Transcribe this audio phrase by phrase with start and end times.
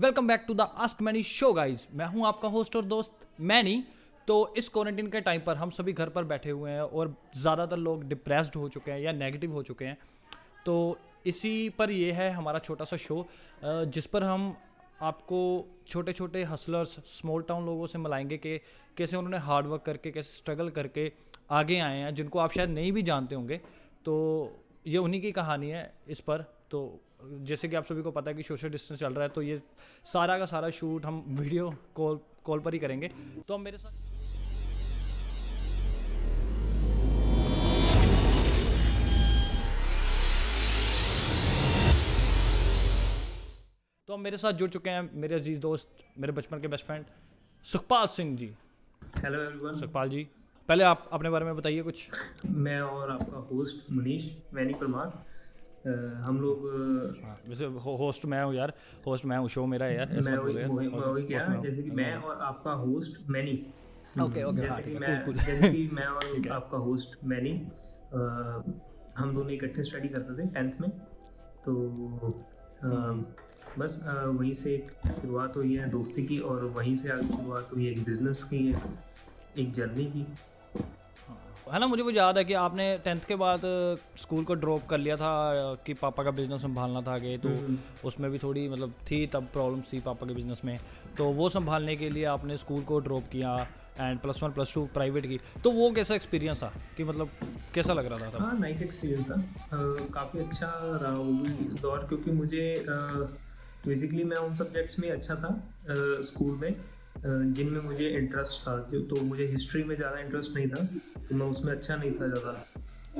[0.00, 3.82] Welcome back to the ask many show guys मैं हूँ आपका होस्ट और दोस्त मैनी
[4.28, 7.76] तो इस क्वारंटीन के टाइम पर हम सभी घर पर बैठे हुए हैं और ज़्यादातर
[7.78, 9.96] लोग डिप्रेस्ड हो चुके हैं या नेगेटिव हो चुके हैं।
[10.66, 10.76] तो
[11.26, 13.26] इसी पर यह है हमारा छोटा सा शो
[13.64, 14.54] जिस पर हम
[15.02, 15.42] आपको
[15.88, 18.56] छोटे छोटे हसलर्स स्मॉल टाउन लोगों से मिलाएँगे कि
[18.96, 21.10] कैसे उन्होंने हार्ड वर्क करके, कैसे स्ट्रगल करके
[21.50, 23.60] आगे आए हैं, जिनको आप शायद नहीं भी जानते होंगे।
[24.04, 24.16] तो
[24.86, 26.82] ये उन्हीं की कहानी है इस पर। तो
[27.22, 29.60] जैसे कि आप सभी को पता है कि सोशल डिस्टेंस चल रहा है तो ये
[30.04, 33.10] सारा का सारा शूट हम वीडियो कॉल कॉल पर ही करेंगे।
[33.48, 34.08] तो हम मेरे साथ
[44.08, 47.04] तो हम मेरे साथ जुड़ चुके हैं मेरे अज़ीज़ दोस्त मेरे बचपन के best friend
[47.64, 48.50] Sukhpal Singh ji.
[49.16, 50.26] Hello everyone Sukhpal ji
[50.68, 52.08] पहले आप अपने बारे में बताइए कुछ।
[52.46, 55.12] मैं और आपका होस्ट मनीष वैनी परमार।
[55.86, 56.64] हम लोग
[57.24, 57.64] हाँ, वैसे
[57.98, 58.72] होस्ट मैं हूँ यार
[59.06, 62.40] होस्ट मैं हूँ शो मेरा है यार मैं वही वही क्या जैसे कि मैं और
[62.42, 63.54] आपका होस्ट मैनी
[64.20, 67.52] ओके ओके जैसे कि मैं जैसे कि मैं और आपका होस्ट मैनी
[69.16, 70.90] हम दोनों इकट्ठे स्टडी करते थे टेंथ में
[71.64, 71.72] तो
[72.82, 73.24] हम्म।
[73.78, 77.92] बस वहीं से शुरुआत हुई है दोस्ती की और वहीं से आगे शुरुआत हुई है
[77.92, 78.68] एक बिज़नेस की
[79.58, 80.26] एक जर्नी की।
[81.72, 83.60] है ना मुझे वो याद है कि आपने टेंथ के बाद
[84.20, 85.32] स्कूल को ड्रॉप कर लिया था
[85.86, 87.76] कि पापा का बिज़नेस संभालना था आगे तो हम्म।
[88.08, 90.78] उसमें भी थोड़ी मतलब थी तब प्रॉब्लम्स थी पापा के बिज़नेस में।
[91.18, 93.54] तो वो संभालने के लिए आपने स्कूल को ड्रॉप किया
[94.00, 96.72] and plus one plus two private की। तो वो कैसा एक्सपीरियंस था?
[96.96, 97.30] कि मतलब
[97.74, 99.42] कैसा लग रहा था हाँ नाइस एक्सपीरियंस था।
[100.14, 102.64] काफ़ी अच्छा रहा वो भी दौर क्योंकि मुझे
[103.86, 105.60] बेसिकली मैं उन सब्जेक्ट्स में अच्छा था
[106.30, 106.74] स्कूल में।
[107.24, 108.76] जिनमें मुझे इंटरेस्ट था
[109.08, 110.84] तो मुझे हिस्ट्री में ज़्यादा इंटरेस्ट नहीं था
[111.28, 112.52] तो मैं उसमें अच्छा नहीं था ज़्यादा।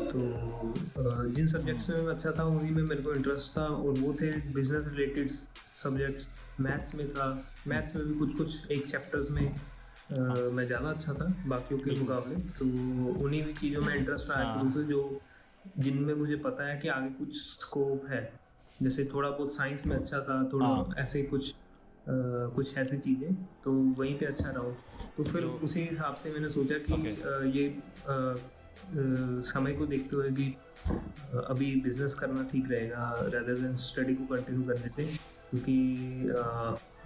[0.03, 4.13] तो जिन सब्जेक्ट्स में मैं अच्छा था उन्हीं में मेरे को इंटरेस्ट था और वो
[4.21, 5.31] थे बिज़नेस रिलेटेड
[5.83, 6.29] सब्जेक्ट्स
[6.61, 7.27] मैथ्स में था।
[7.69, 10.15] मैथ्स में भी कुछ कुछ एक चैप्टर्स में आ,
[10.51, 12.65] मैं ज़्यादा अच्छा था बाकियों के मुकाबले। तो
[13.25, 15.21] उन्हीं भी चीज़ों में इंटरेस्ट आया शुरू से जो
[15.79, 18.23] जिनमें मुझे पता है कि आगे कुछ स्कोप है।
[18.83, 21.55] जैसे थोड़ा बहुत साइंस में अच्छा था थोड़ा हाँ। ऐसे कुछ
[22.55, 23.35] कुछ ऐसी चीज़ें
[23.65, 24.63] तो वहीं पे अच्छा रहा
[25.17, 27.57] तो फिर तो, उसी हिसाब से मैंने सोचा कि okay.
[27.57, 27.69] ये
[28.09, 28.37] आ, आ,
[29.47, 30.55] समय को देखते हुए कि
[31.47, 35.05] अभी बिज़नेस करना ठीक रहेगा रेदर देन स्टडी को कंटिन्यू करने से
[35.51, 35.77] क्योंकि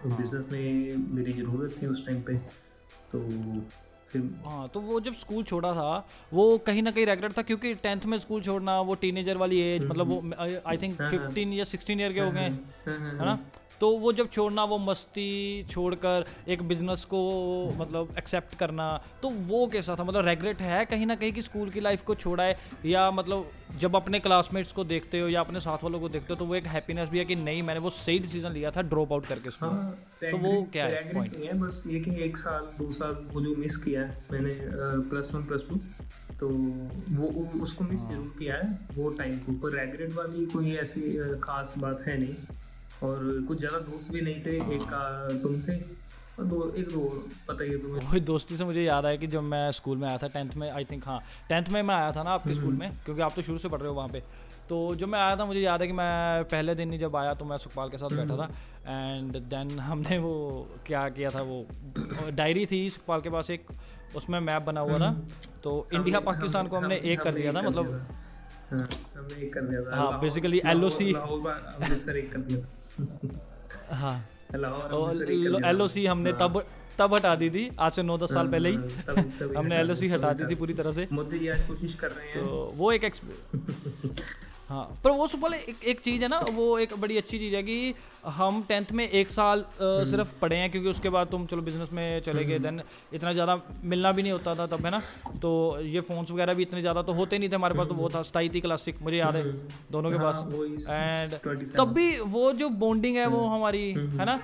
[0.07, 2.37] बिज़नेस में मेरी ज़रूरत थी उस टाइम पे
[3.13, 3.21] तो
[4.45, 8.05] हाँ तो वो जब स्कूल छोड़ा था वो कहीं ना कहीं रेगुलर था क्योंकि टेंथ
[8.05, 12.01] में स्कूल छोड़ना वो टीनेजर वाली एज हम्म, मतलब वो आई थिंक फिफ्टीन या सिक्सटीन
[12.01, 13.39] ईयर के हो गए हाँ, हाँ, है ना?
[13.81, 15.29] तो वो जब छोड़ना वो मस्ती
[15.71, 17.21] छोड़कर एक बिज़नेस को
[17.79, 18.87] मतलब एक्सेप्ट करना
[19.23, 20.05] तो वो कैसा था?
[20.05, 22.57] मतलब रेगरेट है कहीं ना कहीं कि स्कूल की लाइफ को छोड़ा है?
[22.87, 26.39] या मतलब जब अपने क्लासमेट्स को देखते हो या अपने साथ वालों को देखते हो
[26.39, 29.13] तो वो एक हैप्पीनेस भी है कि नहीं मैंने वो सही डिसीज़न लिया था ड्रॉप
[29.13, 32.91] आउट करके हाँ, तो वो क्या है पॉइंट है बस ये कि एक साल दो
[32.93, 34.55] साल वो जो मिस किया है मैंने
[35.11, 35.81] प्लस वन प्लस टू
[36.41, 37.27] तो वो
[37.63, 41.75] उसको मिस हाँ। ज़रूर किया है वो टाइम को पर रेगरेट वाली कोई ऐसी खास
[41.79, 42.35] बात है नहीं।
[43.05, 45.03] और कुछ ज़्यादा दोस्त भी नहीं थे एक का
[45.43, 45.77] तुम थे
[46.43, 47.01] दो एक दो
[47.49, 50.19] पता ही तुम्हें। वही दोस्ती से मुझे याद आया कि जब मैं स्कूल में आया
[50.19, 52.91] था टेंथ में आई थिंक हाँ टेंथ में मैं आया था ना आपके स्कूल में
[53.05, 54.23] क्योंकि आप तो शुरू से पढ़ रहे हो वहाँ पे।
[54.69, 57.35] तो जब मैं आया था मुझे याद है कि मैं पहले दिन ही जब आया
[57.35, 58.49] तो मैं सुखपाल के साथ बैठा था।
[58.89, 60.35] एंड देन हमने वो
[60.87, 61.59] क्या किया था वो
[62.33, 63.67] डायरी थी सुखपाल के पास एक
[64.17, 65.11] उसमें मैप बना हुआ था।
[65.65, 67.87] तो इंडिया पाकिस्तान को हमने एक कर दिया था मतलब
[69.93, 71.13] हाँ बेसिकली एल ओ सी
[74.03, 74.17] हाँ।
[74.55, 76.65] एल ओ सी हमने हाँ। तब
[76.99, 79.15] तब हटा दी थी आज से नौ दस साल पहले ही। हाँ,
[79.57, 82.11] हमने एल ओ सी हटा दी थी पूरी तरह से। मोदी जी आज कोशिश कर
[82.11, 83.05] रहे हैं। तो वो एक
[84.69, 87.63] हाँ पर वो सुपल एक एक चीज़ है ना वो एक बड़ी अच्छी चीज़ है
[87.63, 87.95] कि
[88.37, 91.93] हम टेंथ में एक साल हम्म। सिर्फ़ पढ़े हैं क्योंकि उसके बाद तुम चलो बिज़नेस
[91.93, 95.03] में चले गए देन हम्म। इतना ज़्यादा मिलना भी नहीं होता था तब है ना?
[95.43, 98.09] तो ये फ़ोन्स वगैरह भी इतने ज़्यादा तो होते नहीं थे हमारे पास तो वो
[98.09, 102.11] था स्टाई थी क्लासिक मुझे याद है हम्म। दोनों के हाँ, पास। एंड तब भी
[102.31, 104.39] वो जो बॉन्डिंग है वो हमारी है ना?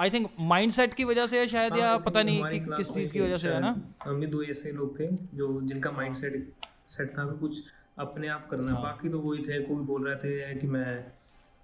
[0.00, 2.90] आई थिंक माइंड सेट की वजह से है शायद या हाँ, पता नहीं कि किस
[2.90, 3.76] चीज़ की वजह से है ना?
[4.04, 6.52] हम भी दो ऐसे लोग थे जो जिनका माइंड सेट
[6.90, 7.62] सेट था कुछ
[7.96, 11.04] अपने आप करना हाँ। बाकी तो वही थे कोई बोल रहे थे कि मैं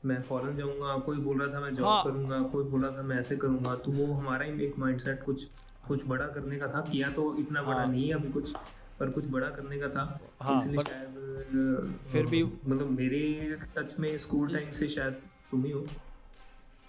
[0.02, 3.02] मैं फॉरेन जाऊँगा कोई बोल रहा था मैं जॉब हाँ। करूँगा कोई बोल रहा था
[3.02, 5.46] मैं ऐसे करूँगा तो वो हमारा ही एक माइंडसेट कुछ
[5.88, 8.52] कुछ बड़ा करने का था किया तो इतना बड़ा हाँ। नहीं है अभी कुछ
[9.00, 14.16] पर कुछ बड़ा करने का था हाँ, इसलिए शायद फिर भी मतलब मेरे टच में
[14.18, 15.84] स्कूल टाइम से शायद तुम ही हो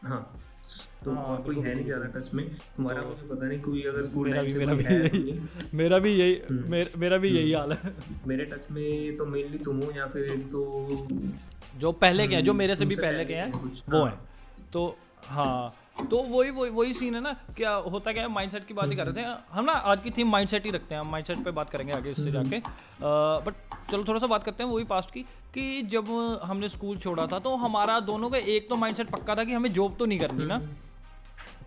[0.03, 0.21] हाँ
[1.05, 4.05] तो हाँ, कोई है नहीं ज़्यादा टच में। तुम्हारा तो मुझे पता नहीं कोई अगर
[4.05, 5.39] स्कूल मेरा भी मेरा भी यही
[5.73, 7.93] मेरा भी यही हम्म। मेरा भी यही हाल है।
[8.27, 11.07] मेरे टच में तो मेनली तुम हो या फिर तो
[11.79, 14.19] जो पहले के हैं जो मेरे से भी पहले के हैं वो है। हैं।
[14.73, 18.73] तो हाँ तो वही वही वही सीन है ना क्या होता क्या है माइंडसेट की
[18.73, 21.11] बात ही कर रहे थे। हम ना आज की थीम माइंडसेट ही रखते हैं हम
[21.11, 22.59] माइंडसेट पे बात करेंगे आगे इससे जाके।
[23.45, 23.53] बट
[23.91, 25.21] चलो थोड़ा सा बात करते हैं वही पास्ट की
[25.53, 26.09] कि जब
[26.43, 29.71] हमने स्कूल छोड़ा था तो हमारा दोनों का एक तो माइंडसेट पक्का था कि हमें
[29.73, 30.61] जॉब तो नहीं करनी ना।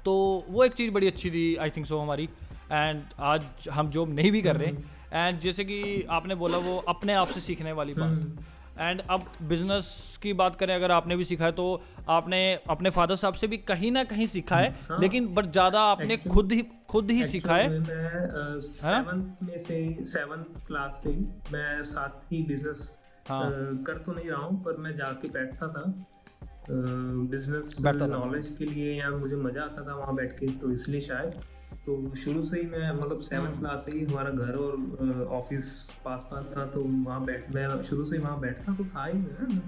[0.05, 0.15] तो
[0.49, 2.29] वो एक चीज़ बड़ी अच्छी थी आई थिंक सो हमारी।
[2.73, 4.73] एंड आज हम जॉब नहीं भी कर रहे।
[5.15, 8.45] एंड जैसे कि आपने बोला वो अपने आप से सीखने वाली बात।
[8.77, 12.41] एंड अब बिज़नेस की बात करें अगर आपने भी सीखा है तो आपने
[12.71, 16.17] अपने फादर साहब से भी कहीं ना कहीं सीखा है। हाँ, लेकिन बट ज़्यादा आपने
[16.17, 19.77] actually, खुद ही खुद ही सीखा है। मैं सेवंथ में से
[20.07, 21.11] सेवंथ क्लास से
[21.53, 22.91] मैं साथ ही बिज़नेस
[23.29, 23.51] हाँ.
[23.87, 25.85] कर तो नहीं रहा हूँ पर मैं जाके बैठता था।
[26.69, 31.41] बिज़नेस नॉलेज के लिए या मुझे मज़ा आता था वहाँ बैठ के तो इसलिए शायद
[31.87, 35.73] तो शुरू से ही मैं मतलब सेवन क्लास हम्म। से ही हमारा घर और ऑफ़िस
[36.05, 39.19] पास पास था तो वहाँ बैठ मैं शुरू से ही वहाँ बैठता तो था ही
[39.19, 39.61] ना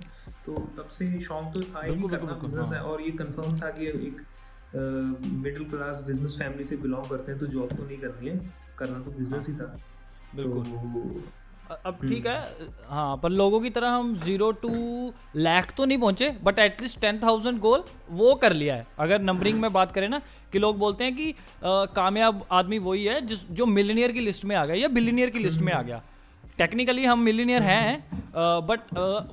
[0.46, 3.70] तो तब से शौक तो था ही करना बिज़नेस है हाँ। और ये कंफर्म था
[3.70, 4.24] कि एक
[4.74, 9.00] मिडिल क्लास बिज़नेस फैमिली से बिलोंग करते हैं तो जॉब तो नहीं करनी है करना
[9.00, 9.76] तो बिज़नेस ही था
[10.34, 11.22] बिल्कुल तो
[11.86, 14.70] अब ठीक है। हाँ पर लोगों की तरह हम ज़ीरो टू
[15.36, 19.60] लैख तो नहीं पहुँचे but at least ten thousand goal वो कर लिया है। अगर नंबरिंग
[19.60, 20.20] में बात करें ना
[20.52, 21.32] कि लोग बोलते हैं कि
[21.64, 25.38] कामयाब आदमी वही है जिस जो मिलीनियर की लिस्ट में आ गया या बिलीनियर की
[25.38, 26.02] लिस्ट में आ गया।
[26.58, 28.04] टेक्निकली हम मिलीनियर हैं
[28.66, 28.80] बट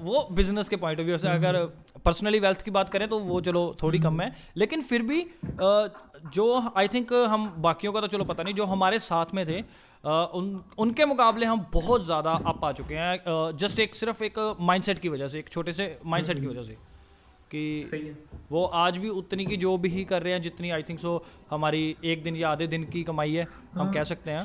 [0.02, 1.64] वो बिज़नेस के पॉइंट ऑफ़ व्यू से अगर
[2.06, 5.26] पर्सनली वेल्थ की बात करें तो वो चलो थोड़ी कम है। लेकिन फिर भी
[6.34, 9.64] जो आई थिंक हम बाकियों का तो चलो पता नहीं जो हमारे साथ में थे
[10.04, 15.00] उन उनके मुकाबले हम बहुत ज़्यादा अप आ चुके हैं। जस्ट एक सिर्फ़ एक माइंडसेट
[15.00, 16.78] की वजह से एक छोटे से माइंडसेट की वजह से
[17.52, 18.16] कि
[18.52, 21.14] वो आज भी उतनी की जो भी ही कर रहे हैं जितनी आई थिंक सो
[21.52, 24.42] हमारी एक दिन या आधे दिन की कमाई है हम कह सकते हैं।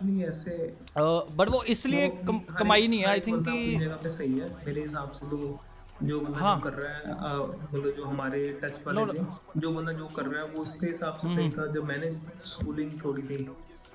[1.37, 5.31] बट वो इसलिए कम, कमाई नहीं है आई थिंक कि सही है। मेरे हिसाब से
[5.31, 5.59] तो
[6.03, 6.57] जो बंदा हाँ.
[6.57, 6.99] जो कर रहा है
[7.39, 11.27] मतलब जो हमारे टच थे जो बंदा जो कर रहा है वो उसके हिसाब से
[11.27, 12.11] सही हम्म। था। जब मैंने
[12.47, 13.37] स्कूलिंग छोड़ी थी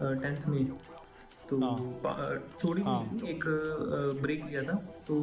[0.02, 0.60] टेंथ में
[1.50, 1.60] तो
[2.64, 3.44] थोड़ी हाँ। एक
[4.22, 4.76] ब्रेक लिया था
[5.08, 5.22] तो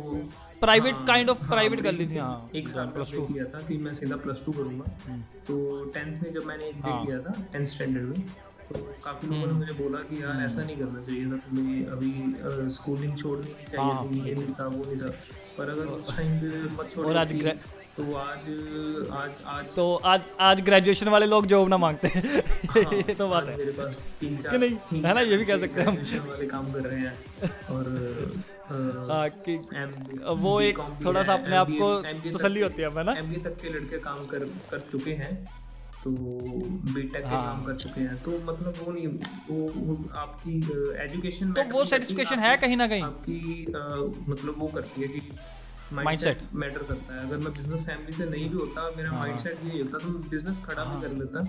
[0.60, 3.76] प्राइवेट काइंड ऑफ़ प्राइवेट कर ली थी हाँ। एक साल प्लस टू किया था कि
[3.78, 7.34] मैं सीधा प्लस टू करूँगा। हम्म। तो टेंथ में जब मैंने एक ब्रेक लिया था
[7.52, 8.24] टेंथ स्टैंडर्ड में
[8.70, 11.86] तो काफ़ी लोगों ने हम्म। मुझे बोला कि यार ऐसा नहीं करना चाहिए था तुम्हें
[11.86, 15.08] अभी स्कूलिंग छोड़नी चाहिए हाँ। थी ये नहीं था वो नहीं था।
[15.58, 16.34] पर अगर उस टाइम
[16.80, 17.06] मत छोड़
[17.96, 18.38] तो आज
[19.12, 22.22] आज आज तो आज आज ग्रेजुएशन वाले लोग जॉब ना मांगते। हैं
[22.70, 25.02] हाँ, ये तो बात है। मेरे पास तीन चार नहीं?
[25.02, 27.14] है ना ये भी कह सकते हैं हम। वाले काम कर रहे हैं
[27.70, 27.84] और
[29.10, 29.56] हाँ कि
[30.42, 31.88] वो एक थोड़ा सा अपने आप को
[32.30, 33.12] तसल्ली होती है ना?
[33.12, 35.32] एमबीए तक के लड़के काम कर कर चुके हैं।
[36.04, 37.42] तो बीटेक हाँ.
[37.44, 40.56] काम कर चुके हैं। तो मतलब वो नहीं वो, वो आपकी
[41.04, 43.02] एजुकेशन तो वो सेटिस्फेक्शन है कहीं ना कहीं?
[43.02, 43.82] आपकी आ,
[44.28, 45.22] मतलब वो करती है कि
[45.92, 49.70] माइंडसेट मैटर करता है। अगर मैं बिज़नेस फैमिली से नहीं भी होता मेरा माइंडसेट हाँ।
[49.70, 51.44] ये होता तो बिज़नेस खड़ा भी हाँ। कर लेता।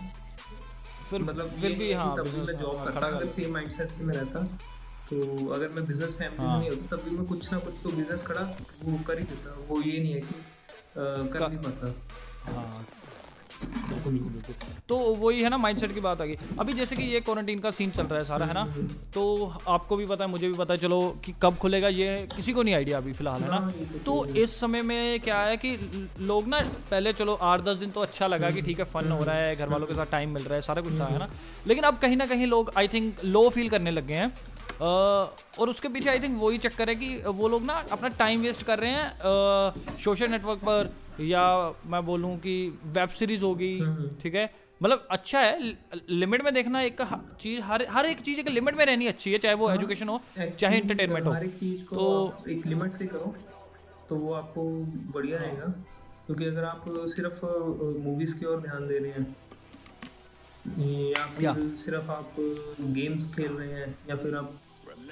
[1.10, 4.04] फिर मतलब फिर भी हाँ तब भी मैं जॉब हाँ, करता अगर सेम माइंडसेट से
[4.04, 4.44] मैं रहता
[5.10, 7.90] तो अगर मैं बिज़नेस फैमिली में नहीं होता तब भी मैं कुछ ना कुछ तो
[7.92, 8.42] बिज़नेस खड़ा
[8.84, 10.36] वो कर ही देता। वो ये नहीं है कि
[11.34, 11.94] कर नहीं पाता।
[12.46, 12.86] हाँ।
[14.90, 17.72] तो वही है ना माइंडसेट की बात आ गई। अभी जैसे कि ये क्वारंटीन का
[17.72, 18.66] सीन चल रहा है सारा, है ना?
[19.14, 22.54] तो आपको भी पता है, मुझे भी पता है, चलो, कि कब खुलेगा ये, किसी
[22.54, 23.74] को नहीं आइडिया अभी फ़िलहाल, है ना?
[24.06, 25.78] तो इस समय में क्या है कि
[26.20, 26.60] लोग ना
[26.92, 29.56] पहले, चलो, आठ दस दिन तो अच्छा लगा कि ठीक है फन हो रहा है
[29.56, 31.30] घर वालों के साथ टाइम मिल रहा है, सारा कुछ था, है ना?
[31.68, 34.34] लेकिन अब कहीं ना कहीं लोग आई थिंक लो फील करने लग गए हैं।
[34.82, 38.64] और उसके पीछे आई थिंक वही चक्कर है कि वो लोग ना अपना टाइम वेस्ट
[38.64, 40.90] कर रहे हैं सोशल नेटवर्क पर
[41.28, 41.44] या
[41.86, 44.50] मैं बोलूँ कि वेब सीरीज़ होगी हम्म, हम्म। ठीक है?
[44.82, 45.74] मतलब अच्छा है
[46.10, 47.02] लिमिट में देखना एक
[47.42, 50.18] चीज़ हर हर एक चीज़ एक लिमिट में रहनी अच्छी है चाहे वो एजुकेशन हाँ,
[50.38, 53.34] हो चाहे एंटरटेनमेंट हो। हर एक चीज़ को तो एक लिमिट से करो
[54.10, 54.64] तो वो आपको
[55.14, 55.66] बढ़िया हाँ। रहेगा।
[56.26, 56.84] क्योंकि अगर आप
[57.16, 57.46] सिर्फ़
[58.06, 59.36] मूवीज़ की ओर ध्यान दे रहे हैं
[60.80, 62.36] या फिर सिर्फ़ आप
[62.98, 64.61] गेम्स खेल रहे हैं या फिर आप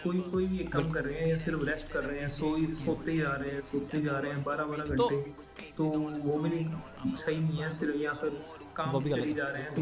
[0.03, 2.47] कोई कोई भी काम कर रहे हैं या सिर्फ़ रेस्ट कर रहे हैं सो
[2.81, 5.83] सोते जा रहे हैं सोते जा रहे हैं बारह बारह तो घंटे तो
[6.27, 8.39] वो भी नहीं सही नहीं है सिर्फ़ या फिर
[8.77, 9.81] काम वो भी चले जा रहे हैं। तो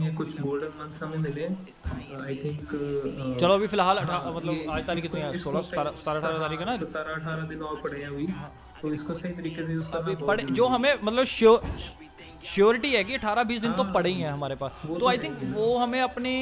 [0.00, 1.44] है कुछ गोल्डन मंथ हमें मिले
[2.24, 5.38] आई थिंक चलो अभी फ़िलहाल मतलब आज तारीख कितनी है?
[5.38, 6.76] सोलह सतारह अठारह तारीख है ना?
[6.84, 8.26] सतारह अठारह दिन और पड़े हैं अभी।
[8.82, 11.60] तो इसको सही तरीके से यूज़ करना पड़े जो हमें मतलब श्योर
[12.46, 15.18] श्योरिटी है कि अठारह बीस दिन तो हाँ। पड़े ही हैं हमारे पास। तो आई
[15.18, 16.32] थिंक वो हमें अपनी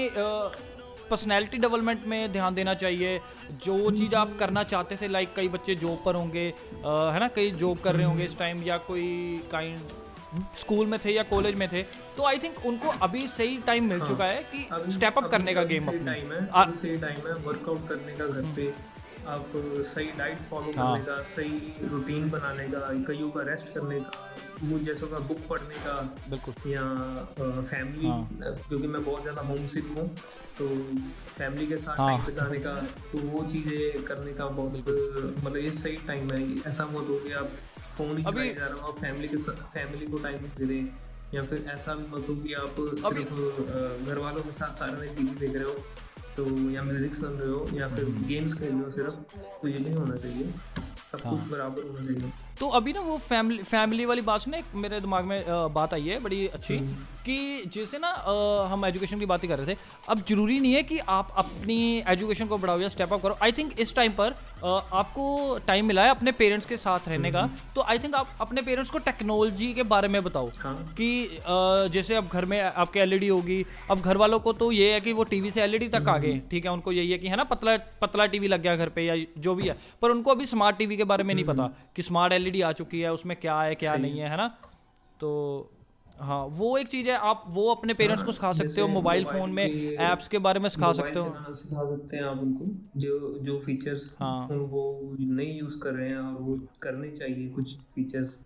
[1.13, 3.19] पर्सनैलिटी डेवलपमेंट में ध्यान देना चाहिए।
[3.65, 6.47] जो चीज़ आप करना चाहते थे लाइक कई बच्चे जॉब पर होंगे
[6.85, 9.11] है ना कई जॉब कर रहे होंगे इस टाइम या कोई
[9.53, 10.01] काइंड
[10.61, 11.83] स्कूल में थे या कॉलेज में थे
[12.17, 15.55] तो आई थिंक उनको अभी सही टाइम मिल हाँ, चुका है कि स्टेप अप करने
[15.55, 16.41] का गेम टाइम है
[16.77, 18.73] सही टाइम है वर्कआउट करने का घर पे
[19.33, 19.53] आप
[19.91, 24.32] सही डाइट फॉलो हाँ। करने का सही रूटीन बनाने का कईयों का रेस्ट करने का।
[24.63, 25.95] मुझे जैसा का बुक पढ़ने का
[26.31, 26.83] बिल्कुल या
[27.41, 30.09] फैमिली हाँ। क्योंकि मैं बहुत ज़्यादा होम सिक हूँ
[30.59, 30.69] तो
[31.37, 32.75] फैमिली के साथ हाँ। टाइम बिताने का
[33.13, 34.77] तो वो चीज़ें करने का बहुत
[35.45, 37.51] मतलब ये सही टाइम है ऐसा मत हो कि आप
[37.97, 40.85] फ़ोन ही चलाए जा रहे हो और फैमिली के साथ फैमिली को टाइम दे रहे
[41.35, 45.15] या फिर ऐसा भी मत हो कि आप सिर्फ़ घर वालों के साथ सारा दिन
[45.15, 45.77] टीवी देख रहे हो
[46.37, 49.79] तो या म्यूज़िक सुन रहे हो या फिर गेम्स खेल रहे हो सिर्फ़ तो ये
[49.79, 50.53] नहीं होना चाहिए
[51.13, 54.51] सब कुछ हाँ। बराबर होना चाहिए तो अभी ना वो फैमिली फैमिली वाली बात से
[54.51, 58.09] ना मेरे दिमाग में बात आई है, बड़ी अच्छी हम्म। कि जैसे ना
[58.71, 61.81] हम एजुकेशन की बात ही कर रहे थे अब ज़रूरी नहीं है कि आप अपनी
[62.09, 66.03] एजुकेशन को बढ़ाओ या स्टेप अप करो। आई थिंक इस टाइम पर आपको टाइम मिला
[66.03, 68.99] है अपने पेरेंट्स के साथ रहने का। हम्म। तो आई थिंक आप अपने पेरेंट्स को
[69.01, 71.41] टेक्नोलॉजी के बारे में बताओ हाँ। कि
[71.93, 75.13] जैसे अब घर में आपके एलईडी होगी अब घर वालों को तो ये है कि
[75.13, 77.45] वो टीवी से एलईडी तक आ गए। ठीक है उनको यही है कि है ना
[77.45, 80.77] पतला पतला टीवी लग गया घर पे या जो भी है। पर उनको अभी स्मार्ट
[80.77, 83.75] टीवी के बारे में नहीं पता कि स्मार्ट एलईडी आ चुकी है उसमें क्या है
[83.75, 84.49] क्या नहीं है है ना?
[85.21, 85.31] तो
[86.21, 89.51] हाँ वो एक चीज़ है आप वो अपने पेरेंट्स को सिखा सकते हो मोबाइल फ़ोन
[89.51, 92.65] में ऐप्स के बारे में सिखा सकते हो सिखा सकते हैं आप उनको
[92.97, 97.77] जो जो फीचर्स हाँ। वो नहीं यूज़ कर रहे हैं और वो करने चाहिए कुछ
[97.95, 98.39] फीचर्स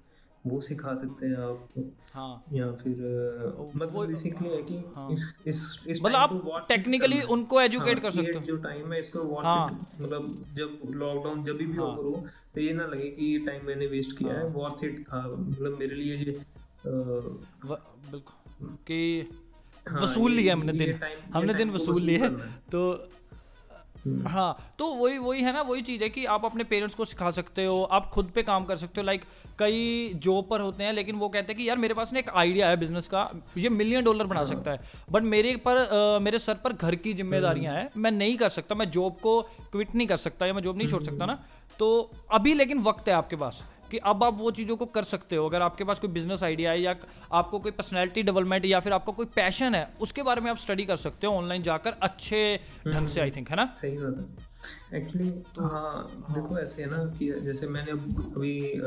[0.44, 1.68] वो सिखा सकते हैं आप
[2.14, 2.96] हाँ या फिर
[3.76, 8.10] मतलब बेसिकली है कि हाँ। इस इस इस मतलब आप टेक्निकली उनको एजुकेट हाँ, कर
[8.10, 11.94] सकते हो जो टाइम है इसको what हाँ। मतलब जब लॉकडाउन जब भी हाँ। हो
[11.94, 15.02] करो तो ये ना लगे कि ये टाइम मैंने वेस्ट किया है हाँ। वर्थ इट
[15.08, 16.38] था मतलब मेरे लिए ये
[16.86, 19.28] बिल्कुल। कि
[19.88, 20.98] हाँ, वसूल लिया हमने दिन।
[21.34, 22.28] हमने दिन वसूल लिए
[22.72, 23.08] तो
[24.06, 27.04] हम्म। हाँ तो वही वही है ना वही चीज़ है कि आप अपने पेरेंट्स को
[27.04, 29.22] सिखा सकते हो आप खुद पे काम कर सकते हो। लाइक
[29.58, 32.28] कई जॉब पर होते हैं लेकिन वो कहते हैं कि यार मेरे पास ना एक
[32.30, 34.80] आइडिया है बिज़नेस का ये मिलियन डॉलर बना सकता है।
[35.12, 38.74] बट मेरे पर अ, मेरे सर पर घर की जिम्मेदारियाँ हैं मैं नहीं कर सकता
[38.74, 39.40] मैं जॉब को
[39.72, 41.38] क्विट नहीं कर सकता या मैं जॉब नहीं छोड़ सकता ना।
[41.78, 45.36] तो अभी लेकिन वक्त है आपके पास। कि अब आप वो चीज़ों को कर सकते
[45.36, 46.94] हो। अगर आपके पास कोई बिज़नेस आइडिया है या
[47.32, 50.84] आपको कोई पर्सनैलिटी डेवलपमेंट या फिर आपको कोई पैशन है उसके बारे में आप स्टडी
[50.84, 52.40] कर सकते हो ऑनलाइन जाकर अच्छे
[52.86, 53.66] ढंग से आई थिंक है ना?
[53.80, 58.80] सही बात है। एक्चुअली तो हाँ देखो ऐसे है ना कि जैसे मैंने अब अभी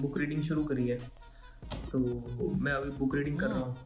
[0.00, 0.98] बुक रीडिंग शुरू करी है
[1.92, 1.98] तो
[2.60, 3.76] मैं अभी बुक रीडिंग कर रहा हूँ।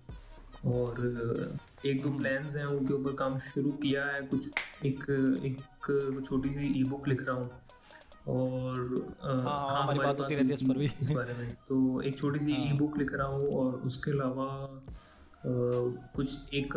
[0.66, 4.48] और एक दो प्लान्स हैं उनके ऊपर काम शुरू किया है कुछ
[4.86, 5.04] एक
[5.44, 7.50] एक छोटी सी ई बुक लिख रहा हूँ।
[8.30, 8.78] और
[9.22, 12.18] अ, हाँ, हमारी बात होती रहती है इस पर भी। इस बारे में तो एक
[12.18, 14.48] छोटी सी ई बुक लिख रहा हूँ और उसके अलावा
[16.16, 16.72] कुछ एक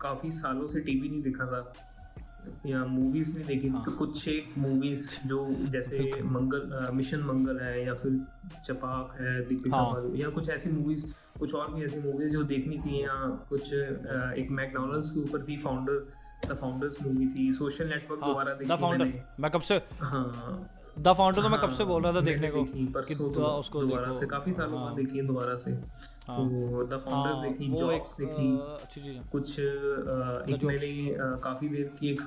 [0.00, 1.72] काफ़ी सालों से टीवी नहीं देखा था
[2.66, 5.38] या मूवीज़ नहीं देखी हाँ। तो कुछ एक मूवीज़ जो
[5.72, 8.18] जैसे मंगल मिशन मंगल है या फिर
[8.66, 11.04] चपाक है दीपिका हाँ। पादुकोण या कुछ ऐसी मूवीज़
[11.38, 13.14] कुछ और भी ऐसी मूवीज़ जो देखनी थी या
[13.48, 16.06] कुछ एक मैकडोनल्ड्स के ऊपर थी फाउंडर
[16.46, 20.24] द फाउंडर्स मूवी थी सोशल नेटवर्क दोबारा हाँ द देखी मैंने मैं कब से हाँ
[20.98, 22.64] द तो मैं कब से हाँ, बोल रहा था देखने को?
[22.64, 26.84] कि तो उसको देखो। से काफ़ी सालों बाद हाँ। देखी है दोबारा से। हाँ। तो
[26.84, 29.58] द फाउंडर्स देखी जॉब्स देखी कुछ
[30.54, 32.20] एक मैंने काफ़ी देर की एक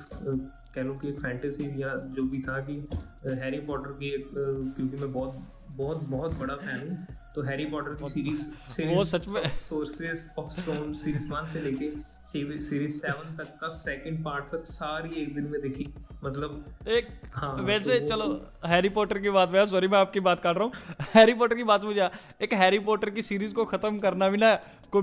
[0.74, 2.88] कह लो कि एक फैंटेसी या जो भी था कि
[3.28, 4.30] हैरी पॉटर की एक
[4.76, 5.38] क्योंकि मैं बहुत
[5.70, 7.06] बहुत बहुत बड़ा फ़ैन हूँ
[7.38, 8.40] तो हैरी पॉटर की सीरीज़
[8.72, 11.90] से वो सच में- sources of stone series one से लेके
[12.32, 15.86] सीरीज़ सेवन तक का सेकंड पार्ट तक सारी एक दिन में देखी।
[16.24, 18.26] मतलब एक हाँ, वैसे तो चलो
[18.66, 20.72] हैरी पॉटर की बात में सॉरी मैं आपकी बात काट रहा हूँ।
[21.14, 22.08] हैरी पॉटर की बात मुझे
[22.42, 24.54] एक हैरी पॉटर की सीरीज़ को खत्म करना भी ना
[24.92, 25.02] कोई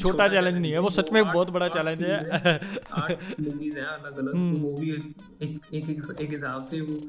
[0.00, 2.60] छोटा चैलेंज नहीं है। वो सच में एक बहुत बड़ा चैलेंज है।
[3.40, 4.90] मूवीज़ हैं अलग अलग हम्म। तो वो भी
[5.42, 7.00] एक, एक हिसाब से वो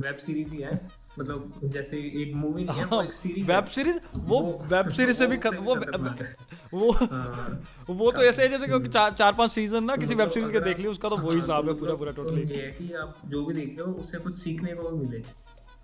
[0.00, 3.98] वेब सीरीज़ ही है। मतलब जैसे एक मूवी नहीं है वो एक सीरीज़ वेब सीरीज़
[4.24, 5.74] वो वेब सीरीज़ से भी वो
[6.74, 7.58] वो हाँ।
[7.90, 10.52] वो तो ऐसे है जैसे कि चार चार पाँच सीज़न ना किसी मतलब वेब सीरीज़
[10.52, 12.62] के देख लिया उसका तो हाँ, वही हिसाब है तो पूरा मतलब पूरा टोटली ये
[12.62, 15.22] है कि आप जो भी देख रहे हो उससे कुछ सीखने को मिले।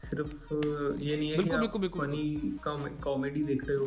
[0.01, 0.55] सिर्फ़
[1.01, 2.25] ये नहीं है कि आप फनी
[3.03, 3.87] कॉमेडी देख रहे हो।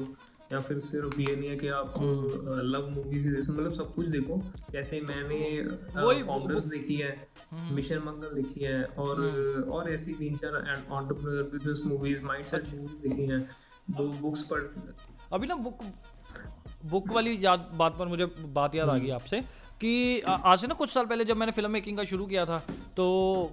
[0.52, 4.42] या फिर सिर्फ़ ये नहीं है कि आप हम्म। लव मूवीज़ मतलब सब कुछ देखो
[4.72, 5.40] जैसे मैंने
[5.96, 7.12] फाउंडर्स देखी है
[7.52, 9.22] हम्म। मिशन मंगल देखी है और
[9.70, 13.42] और ऐसी तीन चार entrepreneur business movies mindset movies देखी हैं
[13.92, 14.64] दो बुक्स पढ़
[15.34, 15.84] अभी ना बुक
[16.86, 19.42] बुक वाली याद बात पर मुझे बात याद आ हम्म। गई आपसे
[19.82, 22.58] कि आज से ना कुछ साल पहले जब मैंने फ़िल्म मेकिंग का शुरू किया था
[22.96, 23.06] तो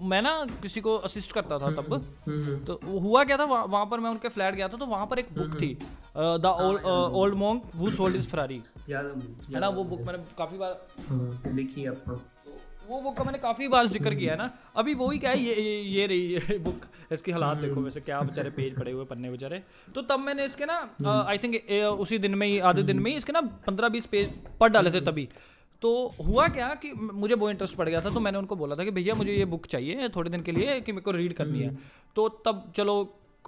[0.03, 1.93] मैं ना किसी को असिस्ट करता था तब।
[2.27, 5.07] हम्म, तो हुआ क्या था वहाँ वहाँ पर मैं उनके फ्लैट गया था तो वहाँ
[5.07, 5.73] पर एक बुक थी
[6.17, 7.91] हम्म। द हाँ, old monk who.
[7.93, 12.21] Sold is Ferrari है ना वो बुक मैंने काफ़ी बार हाँ, देखी है आपको
[12.89, 15.55] वो बुक का मैंने काफ़ी बार ज़िक्र किया है ना। अभी वही क्या है ये
[15.55, 19.31] ये, ये रही ये बुक। इसकी हालात देखो वैसे क्या बेचारे पेज पड़े हुए पन्ने
[19.31, 19.63] बेचारे।
[19.95, 20.77] तो तब मैंने इसके ना
[21.29, 21.55] आई थिंक
[22.01, 24.31] उसी दिन में ही आधे दिन में ही इसके ना पंद्रह बीस पेज
[24.61, 25.29] पढ़ डाले थे तभी।
[25.87, 28.85] तो हुआ क्या कि मुझे वो इंटरेस्ट पड़ गया था तो मैंने उनको बोला था
[28.85, 31.61] कि भैया मुझे ये बुक चाहिए थोड़े दिन के लिए कि मेरे को रीड करनी
[31.61, 31.77] है।
[32.17, 32.95] तो तब चलो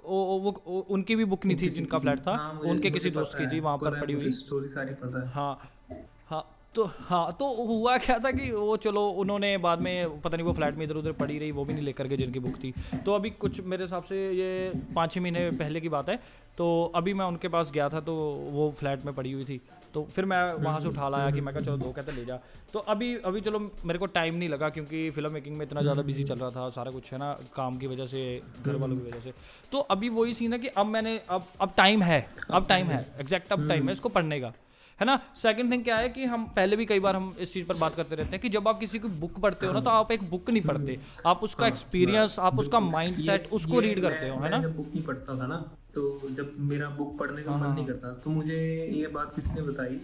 [0.05, 3.37] वो, वो, वो उनकी भी बुक नहीं थी जिनका फ्लैट था हाँ, उनके किसी दोस्त
[3.37, 6.43] की थी वहाँ पर पड़ी हुई। स्टोरी सारी पता है। हाँ हाँ
[6.75, 10.53] तो हाँ तो हुआ क्या था कि वो चलो उन्होंने बाद में पता नहीं वो
[10.53, 12.73] फ्लैट में इधर उधर पड़ी रही वो भी नहीं लेकर के जिनकी बुक थी।
[13.05, 16.15] तो अभी कुछ मेरे हिसाब से ये पाँच छः महीने पहले की बात है
[16.57, 18.15] तो अभी मैं उनके पास गया था तो
[18.51, 19.59] वो फ्लैट में पड़ी हुई थी।
[19.93, 22.39] तो फिर मैं वहाँ से उठा लाया कि मैं कहा चलो दो कहते ले जा।
[22.73, 26.01] तो अभी अभी चलो मेरे को टाइम नहीं लगा क्योंकि फ़िल्म मेकिंग में इतना ज़्यादा
[26.01, 29.09] बिज़ी चल रहा था सारा कुछ है ना काम की वजह से घर वालों की
[29.09, 29.33] वजह से।
[29.71, 33.05] तो अभी वही सीन है कि अब मैंने अब अब टाइम है अब टाइम है
[33.19, 34.53] एग्जैक्ट अब टाइम है इसको पढ़ने का
[34.99, 35.19] है ना?
[35.35, 37.95] सेकंड थिंग क्या है कि हम पहले भी कई बार हम इस चीज़ पर बात
[37.95, 40.29] करते रहते हैं कि जब आप किसी की बुक पढ़ते हो ना तो आप एक
[40.29, 44.49] बुक नहीं पढ़ते आप उसका एक्सपीरियंस आप उसका माइंडसेट ये- उसको रीड करते हो है
[44.51, 44.57] ना?
[44.67, 45.63] बुक नहीं पढ़ता था ना
[45.99, 48.57] तो जब मेरा बुक पढ़ने का हाँ, मन हाँ, नहीं करता तो मुझे
[48.93, 49.95] ये बात किसने बताई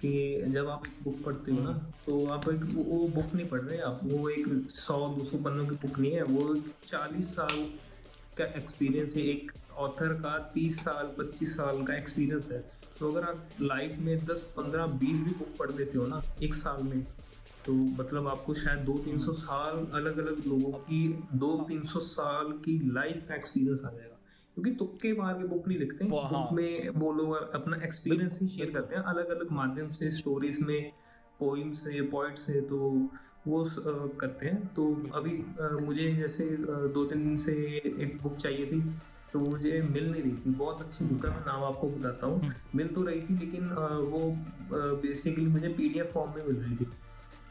[0.00, 0.12] कि
[0.48, 1.72] जब आप एक बुक पढ़ते हो ना।
[2.06, 5.38] तो आप एक वो, वो बुक नहीं पढ़ रहे आप वो एक सौ दो सौ
[5.44, 6.54] पन्नों की बुक नहीं है वो
[6.86, 7.64] चालीस साल
[8.38, 12.64] का एक्सपीरियंस है। एक ऑथर का तीस साल पच्चीस साल का एक्सपीरियंस है।
[12.98, 16.54] तो अगर आप लाइफ में दस पंद्रह बीस भी बुक पढ़ लेते हो ना एक
[16.54, 17.00] साल में
[17.66, 22.00] तो मतलब आपको शायद दो तीन सौ साल अलग अलग लोगों की दो तीन सौ
[22.08, 24.15] साल की लाइफ का एक्सपीरियंस आ जाएगा।
[24.56, 28.38] क्योंकि तुक्के मार के बुक नहीं लिखते वो- हाँ। बुक में वो लोग अपना एक्सपीरियंस
[28.42, 30.92] ही शेयर करते हैं अलग अलग माध्यम से स्टोरीज में
[31.40, 32.78] पोइम्स है पोइट्स है तो
[33.48, 33.64] वो
[34.20, 34.84] करते हैं। तो
[35.14, 35.32] अभी
[35.84, 36.44] मुझे जैसे
[36.94, 37.52] दो तीन दिन से
[38.04, 38.80] एक बुक चाहिए थी
[39.32, 42.50] तो मुझे मिल नहीं रही थी। बहुत अच्छी बुक है मैं नाम आपको बताता हूँ।
[42.74, 43.68] मिल तो रही थी लेकिन
[44.12, 44.22] वो
[45.02, 46.84] बेसिकली मुझे पीडीएफ फॉर्म में मिल रही थी।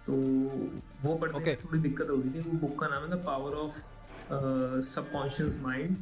[0.07, 0.13] तो
[1.07, 1.65] वो पढ़ने Okay.
[1.65, 3.77] थोड़ी दिक्कत हो रही थी। वो बुक का नाम है the power of
[4.85, 5.95] subconscious mind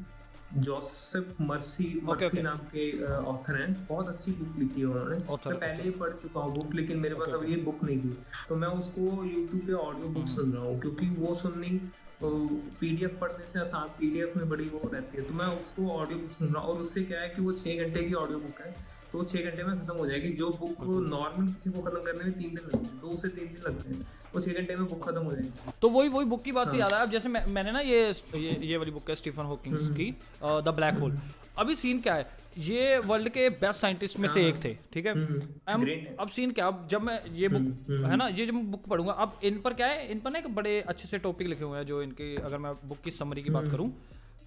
[0.56, 2.44] Joseph mercy Murphy okay.
[2.44, 6.40] नाम के ऑथर हैं। बहुत अच्छी बुक लिखी है उन्होंने। मैं पहले ही पढ़ चुका
[6.40, 8.18] हूँ बुक लेकिन मेरे पास अभी ये बुक नहीं थी।
[8.50, 11.80] तो मैं उसको यूट्यूब पे ऑडियो बुक सुन रहा हूँ क्योंकि वो सुननी
[12.24, 16.32] पीडीएफ पढ़ने से आसान पीडीएफ में बड़ी वो रहती है। तो मैं उसको ऑडियो बुक
[16.32, 18.76] सुन रहा हूँ और उससे क्या है कि वो छः घंटे की ऑडियो बुक है।
[19.12, 22.34] तो छः घंटे में खत्म हो जाएगी। जो बुक नॉर्मल किसी को खत्म करने में
[22.34, 24.06] तीन दिन लगते हैं दो से तीन दिन लगते हैं।
[24.36, 26.80] वो घंटे में बुक खत्म हो जाएगी। तो वही वही बुक की बात से हाँ।
[26.80, 28.02] याद आया। अब जैसे मैं, मैंने ना ये
[28.36, 30.12] ये ये वाली बुक है स्टीफन हॉकिंग्स हम्म। की
[30.44, 31.18] द ब्लैक होल
[31.60, 32.26] अभी सीन क्या है?
[32.58, 35.12] ये वर्ल्ड के बेस्ट साइंटिस्ट में से एक थे ठीक है?
[35.14, 36.68] हम्म, अब अब सीन क्या?
[36.68, 38.28] अब जब मैं ये हम्म, बुक है ना?
[38.28, 40.08] ये जब मैं बुक पढ़ूँगा अब इन पर क्या है?
[40.12, 42.74] इन पर ना एक बड़े अच्छे से टॉपिक लिखे हुए हैं जो इनके अगर मैं
[42.88, 43.90] बुक की समरी की हम्म। बात करूँ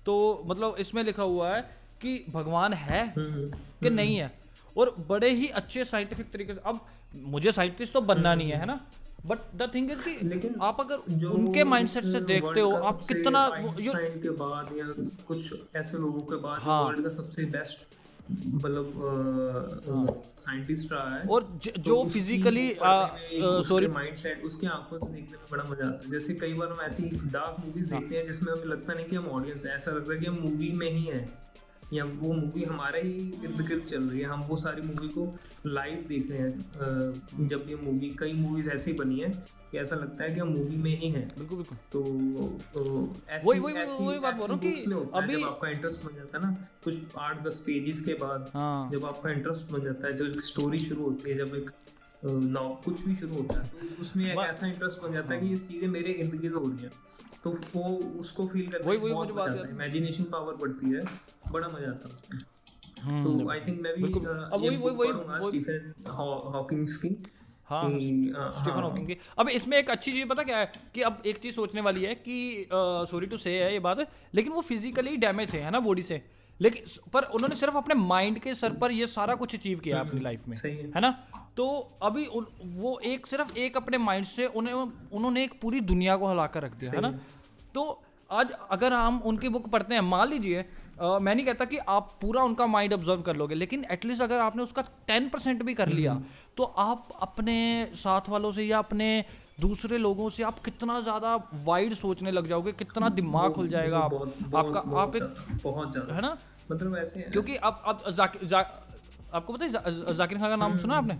[0.06, 1.60] तो मतलब इसमें लिखा हुआ है
[2.02, 3.46] कि भगवान है हम्म,
[3.82, 4.30] कि नहीं है?
[4.76, 6.80] और बड़े ही अच्छे साइंटिफिक तरीके से अब
[7.34, 8.78] मुझे साइंटिस्ट तो बनना नहीं है है ना?
[9.28, 13.48] बट द थिंग इज़ कि लेकिन आप अगर उनके माइंडसेट से देखते हो आप कितना
[14.22, 14.90] के बाद या
[15.28, 17.86] कुछ ऐसे लोगों के बाद हाँ। वर्ल्ड का सबसे बेस्ट
[18.54, 18.92] मतलब
[20.38, 22.66] साइंटिस्ट रहा है और ज- जो फिजिकली
[23.68, 26.80] सॉरी माइंडसेट उसकी आँखों से देखने में बड़ा मज़ा आता है। जैसे कई बार हम
[26.80, 29.90] ऐसी डार्क मूवीज़ हाँ। देखते हैं जिसमें हमें लगता नहीं कि हम ऑडियंस है। ऐसा
[29.90, 31.45] लगता है कि हम मूवी में ही हैं।
[31.92, 35.38] या वो मूवी हमारे ही इर्द गिर्द चल रही है। हम वो सारी मूवी को
[35.66, 36.58] लाइव देख रहे हैं।
[37.48, 39.30] जब ये मूवी कई मूवीज़ ऐसी बनी है
[39.72, 42.02] कि ऐसा लगता है कि हम मूवी में ही हैं। बिल्कुल बिल्कुल। तो,
[42.74, 44.82] तो ऐसी वही- वही- वही बात बोल रहा हूँ कि
[45.14, 48.90] अभी- जब आपका इंटरेस्ट बन जाता है ना कुछ आठ दस पेजेस के बाद हाँ।
[48.90, 51.70] जब आपका इंटरेस्ट बन जाता है जब एक स्टोरी शुरू होती है जब एक
[52.24, 55.46] नौ कुछ भी शुरू होता है तो उसमें एक ऐसा इंटरेस्ट बन जाता है कि
[55.46, 56.90] ये चीज़ें मेरे इर्द गिर्द हो रही हैं।
[57.46, 60.54] तो वो उसको फील करने वही- वही बहुत मुझे मज़ा बात आता है। इमेजिनेशन पावर
[60.54, 61.04] बढ़ती है
[61.52, 62.40] बड़ा मज़ा आता है उसमें।
[63.00, 67.24] हम्म, तो आई थिंक मैं भी अब वही- वही- वही- स्टीफन हॉ- हॉकिंग्स की।
[67.64, 71.22] हाँ स्टीफन हाँ, हॉकिंग की। अब इसमें एक अच्छी चीज़ पता क्या है कि अब
[71.26, 75.16] एक चीज़ सोचने वाली है कि सॉरी टू से है ये बात लेकिन वो फिजिकली
[75.16, 76.22] डैमेज थे है ना बॉडी से?
[76.60, 80.20] लेकिन पर उन्होंने सिर्फ़ अपने माइंड के सर पर ये सारा कुछ अचीव किया अपनी
[80.20, 81.24] लाइफ में सही है। है ना?
[81.56, 81.66] तो
[82.02, 86.28] अभी उन, वो एक सिर्फ़ एक अपने माइंड से उन्हें उन्होंने एक पूरी दुनिया को
[86.28, 87.12] हिला कर रख दिया है ना?
[87.74, 90.64] तो आज अगर हम उनकी बुक पढ़ते हैं मान लीजिए
[91.02, 94.62] मैं नहीं कहता कि आप पूरा उनका माइंड ऑब्ज़र्व कर लोगे लेकिन एटलीस्ट अगर आपने
[94.62, 96.14] उसका टेन परसेंट भी कर लिया
[96.56, 97.56] तो आप अपने
[97.94, 99.08] साथ वालों से या अपने
[99.60, 104.14] दूसरे लोगों से आप कितना ज़्यादा वाइड सोचने लग जाओगे कितना दिमाग खुल जाएगा आप
[104.56, 105.22] आपका आप एक
[105.64, 106.36] बहुत है ना?
[106.72, 108.02] मतलब ऐसे क्योंकि आप आप
[109.34, 111.18] आपको पता है जाकिर खान का नाम सुना आपने?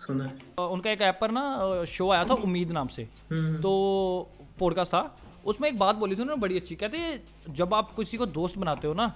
[0.00, 4.30] सुना है। उनका एक ऐप पर ना शो आया था उम्मीद नाम से। हम्म, तो
[4.58, 8.26] पॉडकास्ट था। उसमें एक बात बोली थी उन्होंने बड़ी अच्छी। कहते जब आप किसी को
[8.28, 9.14] दोस्त बनाते हो ना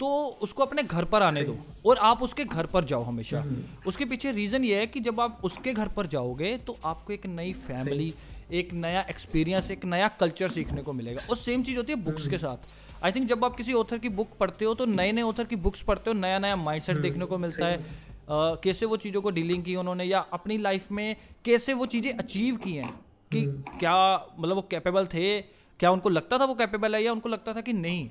[0.00, 0.06] तो
[0.42, 3.44] उसको अपने घर पर आने दो और आप उसके घर पर जाओ हमेशा।
[3.86, 7.26] उसके पीछे रीज़न ये है कि जब आप उसके घर पर जाओगे तो आपको एक
[7.26, 8.12] नई फैमिली
[8.52, 12.28] एक नया एक्सपीरियंस एक नया कल्चर सीखने को मिलेगा। और सेम चीज़ होती है बुक्स
[12.28, 15.22] के साथ। आई थिंक जब आप किसी ऑथर की बुक पढ़ते हो तो नए नए
[15.22, 19.22] ऑथर की बुक्स पढ़ते हो नया नया माइंडसेट देखने को मिलता है। कैसे वो चीज़ों
[19.22, 22.90] को डीलिंग की उन्होंने या अपनी लाइफ में कैसे वो चीज़ें अचीव की हैं?
[23.32, 23.44] कि
[23.80, 25.40] क्या मतलब वो कैपेबल थे?
[25.80, 28.10] क्या उनको लगता था वो कैपेबल है या उनको लगता था कि नहीं?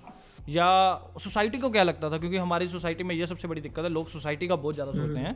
[0.49, 0.67] या
[1.19, 2.17] सोसाइटी को क्या लगता था?
[2.17, 5.19] क्योंकि हमारी सोसाइटी में ये सबसे बड़ी दिक्कत है लोग सोसाइटी का बहुत ज़्यादा सोचते
[5.19, 5.35] हैं।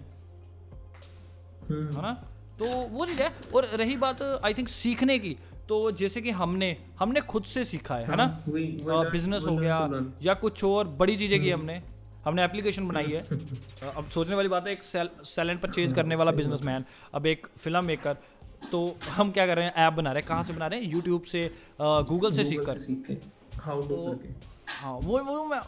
[1.70, 2.13] हम्म, है ना?
[2.60, 5.36] तो वो चीज़ है। और रही बात आई थिंक सीखने की।
[5.70, 8.24] तो जैसे कि हमने हमने खुद से सीखा है है ना?
[8.24, 9.88] हाँ, वही बिज़नेस हो गया।
[10.24, 11.82] या कुछ और बड़ी चीज़ें की हमने।
[12.26, 13.22] हमने एप्लीकेशन बनाई है।
[13.98, 17.48] अब सोचने वाली बात है एक सेल सेल एंड परचेज करने वाला बिजनेसमैन अब एक
[17.58, 18.18] फ़िल्म मेकर
[18.72, 18.80] तो
[19.10, 20.92] हम क्या कर रहे हैं ऐप बना रहे हैं। कहाँ से बना रहे हैं?
[20.92, 21.50] यूट्यूब से
[21.82, 23.14] गूगल से सीख कर। करके।
[24.72, 25.60] हाँ वो वो मैं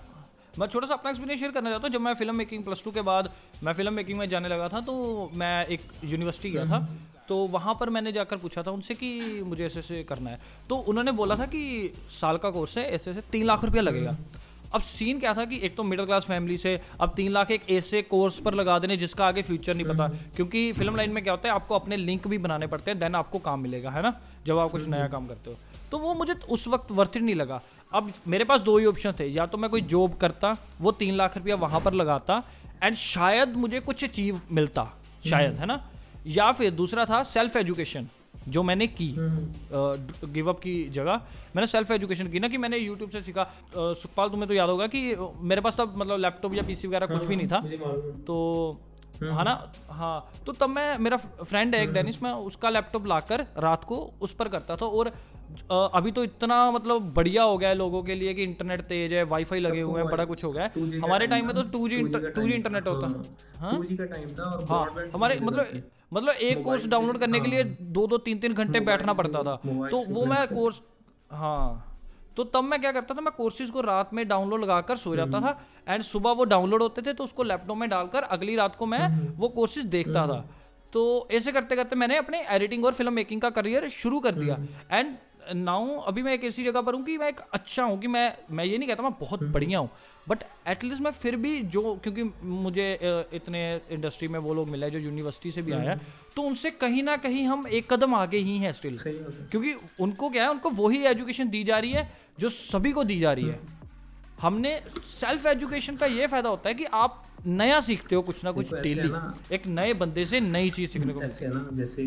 [0.59, 2.91] मैं छोटा सा अपना एक्सपीरियंस शेयर करना चाहता हूँ। जब मैं फ़िल्म मेकिंग प्लस टू
[2.91, 3.31] के बाद
[3.63, 4.95] मैं फ़िल्म मेकिंग में जाने लगा था तो
[5.33, 6.79] मैं एक यूनिवर्सिटी गया था।
[7.27, 10.75] तो वहाँ पर मैंने जाकर पूछा था उनसे कि मुझे ऐसे ऐसे करना है। तो
[10.75, 11.61] उन्होंने बोला था कि
[12.11, 14.17] साल का कोर्स है ऐसे ऐसे तीन लाख रुपया लगेगा।
[14.73, 17.69] अब सीन क्या था कि एक तो मिडिल क्लास फैमिली से अब तीन लाख एक
[17.69, 21.33] ऐसे कोर्स पर लगा देने जिसका आगे फ्यूचर नहीं पता। क्योंकि फ़िल्म लाइन में क्या
[21.33, 24.13] होता है आपको अपने लिंक भी बनाने पड़ते हैं देन आपको काम मिलेगा है ना?
[24.45, 25.57] जब आप कुछ नया काम करते हो।
[25.91, 27.61] तो वो मुझे उस वक्त वर्थ नहीं लगा।
[27.93, 31.15] अब मेरे पास दो ही ऑप्शन थे या तो मैं कोई जॉब करता वो तीन
[31.15, 32.41] लाख रुपया वहाँ पर लगाता
[32.83, 34.89] एंड शायद मुझे कुछ अचीव मिलता
[35.29, 35.87] शायद है ना?
[36.27, 38.07] या फिर दूसरा था सेल्फ एजुकेशन
[38.47, 41.21] जो मैंने की गिव अप की जगह
[41.55, 43.43] मैंने सेल्फ एजुकेशन की ना कि मैंने यूट्यूब से सीखा।
[43.75, 47.23] सुखपाल तुम्हें तो याद होगा कि मेरे पास तब मतलब लैपटॉप या पीसी वगैरह कुछ
[47.23, 48.37] भी नहीं था। है। तो
[49.23, 49.51] है ना?
[49.89, 53.97] हाँ तो तब मैं मेरा फ्रेंड है एक डेनिस मैं उसका लैपटॉप लाकर रात को
[54.21, 55.11] उस पर करता था और
[55.69, 59.23] अभी तो इतना मतलब बढ़िया हो गया है लोगों के लिए कि इंटरनेट तेज है
[59.23, 61.97] वाईफाई लगे हुए हैं बड़ा कुछ हो गया है। हमारे टाइम में तो two G
[61.97, 63.07] 2G two G internet होता।
[63.59, 67.47] हाँ, 2G का टाइम था और हाँ हमारे मतलब। मतलब एक कोर्स डाउनलोड करने के
[67.47, 69.55] लिए दो दो तीन तीन घंटे बैठना पड़ता था।
[69.91, 70.81] तो वो मैं कोर्स
[71.31, 71.87] हाँ।
[72.37, 75.15] तो तब मैं क्या करता था मैं कोर्सेज को रात में डाउनलोड लगा कर सो
[75.15, 78.75] जाता था एंड सुबह वो डाउनलोड होते थे तो उसको लैपटॉप में डालकर अगली रात
[78.75, 80.43] को मैं वो कोर्सेज देखता था।
[80.93, 84.57] तो ऐसे करते करते मैंने अपने एडिटिंग और फ़िल्म मेकिंग का करियर शुरू कर दिया
[84.91, 85.15] एंड
[85.53, 88.37] नाउ अभी मैं एक ऐसी जगह पर हूँ कि मैं एक अच्छा हूँ कि मैं
[88.51, 89.89] मैं ये नहीं कहता मैं बहुत बढ़िया हूँ
[90.29, 92.99] बट एटलीस्ट मैं फिर भी जो क्योंकि मुझे
[93.33, 96.01] इतने इंडस्ट्री में वो लोग मिले हैं जो यूनिवर्सिटी से भी आए हैं
[96.35, 100.43] तो उनसे कहीं ना कहीं हम एक कदम आगे ही हैं स्टिल क्योंकि उनको क्या
[100.43, 103.59] है उनको वही एजुकेशन दी जा रही है जो सभी को दी जा रही है।
[104.41, 108.51] हमने सेल्फ एजुकेशन का ये फ़ायदा होता है कि आप नया सीखते हो कुछ ना
[108.51, 109.09] कुछ डेली
[109.55, 112.03] एक नए बंदे से नई चीज़ सीखने को ऐसे है ना जैसे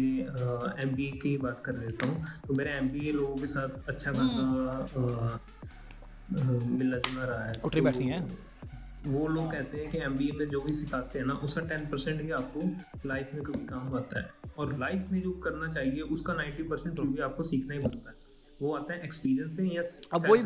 [0.82, 4.10] एम बी की बात कर लेता हूँ तो मेरा एम बी लोगों के साथ अच्छा
[4.10, 5.40] हम्म। खासा
[6.32, 8.20] मिलना जुलना रहा है उठनी तो बैठनी है।
[9.06, 12.20] वो लोग कहते हैं कि एम में जो भी सिखाते हैं ना उसका टेन परसेंट
[12.22, 12.60] ही आपको
[13.08, 17.00] लाइफ में कभी काम आता है और लाइफ में जो करना चाहिए उसका नाइन्टी परसेंट
[17.00, 18.16] भी आपको सीखना ही पड़ता है
[18.62, 20.42] वो आता है एक्सपीरियंस से या अब वही।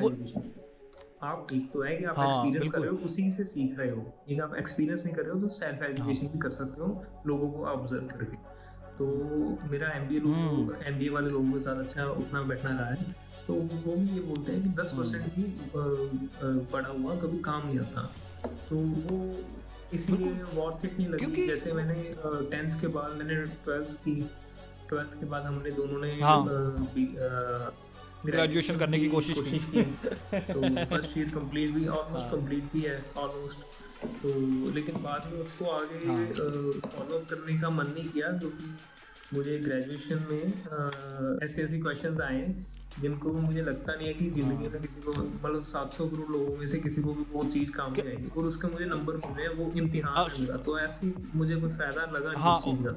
[1.23, 3.91] आप एक तो है कि आप हाँ, एक्सपीरियंस कर रहे हो उसी से सीख रहे
[3.91, 6.33] हो। एक आप एक्सपीरियंस नहीं कर रहे हो तो सेल्फ एजुकेशन हाँ.
[6.33, 8.37] भी कर सकते हो लोगों को ऑब्ज़र्व करके।
[8.99, 9.07] तो
[9.71, 13.15] मेरा M B M B A वाले लोगों के साथ अच्छा उठना बैठना रहा है।
[13.47, 15.45] तो वो भी ये बोलते हैं कि दस हम्म। परसेंट भी
[16.73, 18.03] पढ़ा हुआ कभी काम नहीं आता।
[18.69, 19.19] तो वो
[19.95, 22.03] इसलिए वॉर्थ इट नहीं लगी जैसे मैंने
[22.51, 24.15] टेंथ के बाद मैंने ट्वेल्थ की
[24.89, 26.39] ट्वेल्थ के बाद हमने दोनों ने हाँ।
[28.27, 29.83] Graduation करने की कोशिश की। की।
[30.53, 33.59] तो फ़र्स्ट ईयर कंप्लीट भी ऑलमोस्ट कंप्लीट कंप्लीट भी है ऑलमोस्ट
[34.05, 35.99] तो लेकिन बाद में उसको आगे
[36.89, 38.75] फॉलो अप करने का मन नहीं किया क्योंकि
[39.37, 40.45] मुझे ग्रेजुएशन में
[41.45, 45.13] ऐसे ऐसे क्वेश्चंस आए हैं। जिनको मुझे लगता नहीं है कि ज़िंदगी में किसी को
[45.13, 48.47] मतलब 700 करोड़ लोगों में से किसी को भी वो चीज़ काम नहीं आएगी। और
[48.47, 52.31] उसके मुझे नंबर मिल हैं वो इम्तिहान हाँ, मिला तो ऐसे मुझे कोई फ़ायदा लगा
[52.31, 52.93] नहीं हाँ, उस चीज़ का।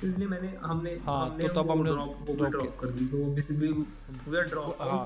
[0.00, 3.06] तो इसलिए मैंने हमने हाँ, हमने तो तब हमने ड्रॉप वो drop ड्रॉप कर दी।
[3.06, 4.98] तो बेसिकली वी आर ड्रॉप हाँ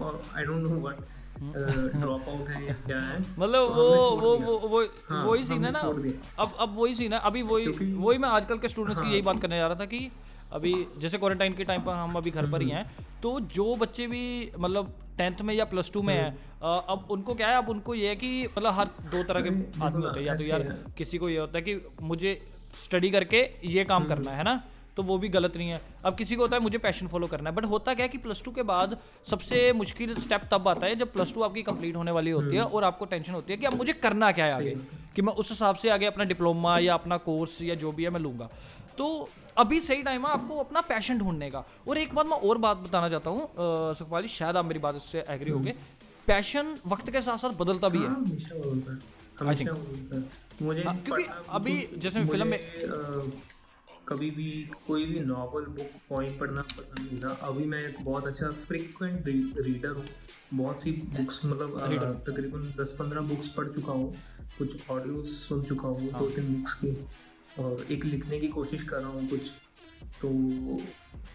[0.00, 0.96] और I don't know what
[1.40, 5.64] drop out है या क्या है। मतलब तो वो वो वो वो हाँ, वही सीन
[5.64, 9.06] है ना। अब अब वही सीन है। अभी वही वही मैं आजकल के स्टूडेंट्स की
[9.06, 10.10] हाँ। यही बात करने जा रहा था कि
[10.52, 12.84] अभी जैसे क्वारंटाइन के टाइम पर हम अभी घर पर ही हैं
[13.22, 14.24] तो जो बच्चे भी
[14.58, 16.30] मतलब टेंथ में या प्लस टू में हैं
[16.62, 19.48] अब उनको क्या है अब उनको ये है कि मतलब हर दो तरह के
[19.84, 20.62] आदमी होते हैं या तो यार
[20.98, 22.40] किसी को ये होता है कि मुझे
[22.84, 24.60] स्टडी करके ये काम करना है ना
[24.96, 27.50] तो वो भी गलत नहीं है। अब किसी को होता है मुझे पैशन फॉलो करना
[27.50, 28.96] है। बट होता क्या है कि प्लस टू के बाद
[29.30, 32.64] सबसे मुश्किल स्टेप तब आता है जब प्लस टू आपकी कंप्लीट होने वाली होती है
[32.64, 34.74] और आपको टेंशन होती है कि अब मुझे करना क्या है आगे
[35.16, 38.10] कि मैं उस हिसाब से आगे अपना डिप्लोमा या अपना कोर्स या जो भी है
[38.10, 38.48] मैं लूँगा।
[38.98, 42.58] तो अभी सही टाइम है आपको अपना पैशन ढूँढने का। और एक बात मैं और
[42.58, 43.48] बात बताना चाहता हूँ
[43.94, 45.74] सुखपाल जी शायद आप मेरी बात इससे एग्री होगे।
[46.26, 49.54] पैशन वक्त के साथ साथ बदलता भी है। हाँ, बदलता है।
[50.14, 50.24] है।
[50.62, 53.30] मुझे हाँ, क्योंकि अभी जैसे फ़िल्म में-
[54.08, 58.26] कभी भी कोई भी नॉवल बुक पॉइंट पढ़ना पसंद नहीं था। अभी मैं एक बहुत
[58.26, 59.26] अच्छा फ्रिक्वेंट
[59.58, 60.04] रीडर हूँ।
[60.54, 64.14] बहुत सी बुक्स मतलब तकरीबन दस पंद्रह बुक्स पढ़ चुका हूँ।
[64.58, 67.06] कुछ ऑडियो सुन चुका हूँ दो तीन बुक्स की।
[67.58, 69.50] एक लिखने की कोशिश कर रहा हूँ कुछ।
[70.20, 70.28] तो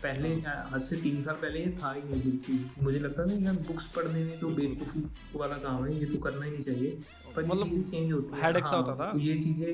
[0.03, 3.53] पहले आज से तीन साल पहले ये था ही नहीं बिल्कुल मुझे लगता था यार
[3.67, 5.03] बुक्स पढ़ने में तो बेवकूफ़ी
[5.35, 6.89] वाला काम है ये तो करना ही नहीं चाहिए।
[7.35, 9.71] पर मतलब चेंज होती है। हाँ, होता था। तो ये चीज़ें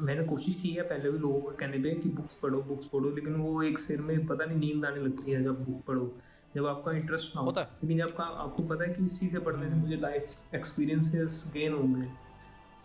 [0.00, 3.10] मैंने कोशिश की है पहले भी लोगों को कहने पे कि बुक्स पढ़ो बुक्स पढ़ो
[3.10, 6.12] लेकिन वो एक सिर में पता नहीं नींद आने लगती है जब बुक पढ़ो।
[6.56, 9.18] जब आपका इंटरेस्ट ना हो। होता है। लेकिन जब आपका आपको पता है कि इस
[9.20, 12.08] चीज़ से पढ़ने से मुझे लाइफ एक्सपीरियंसेस गेन होंगे।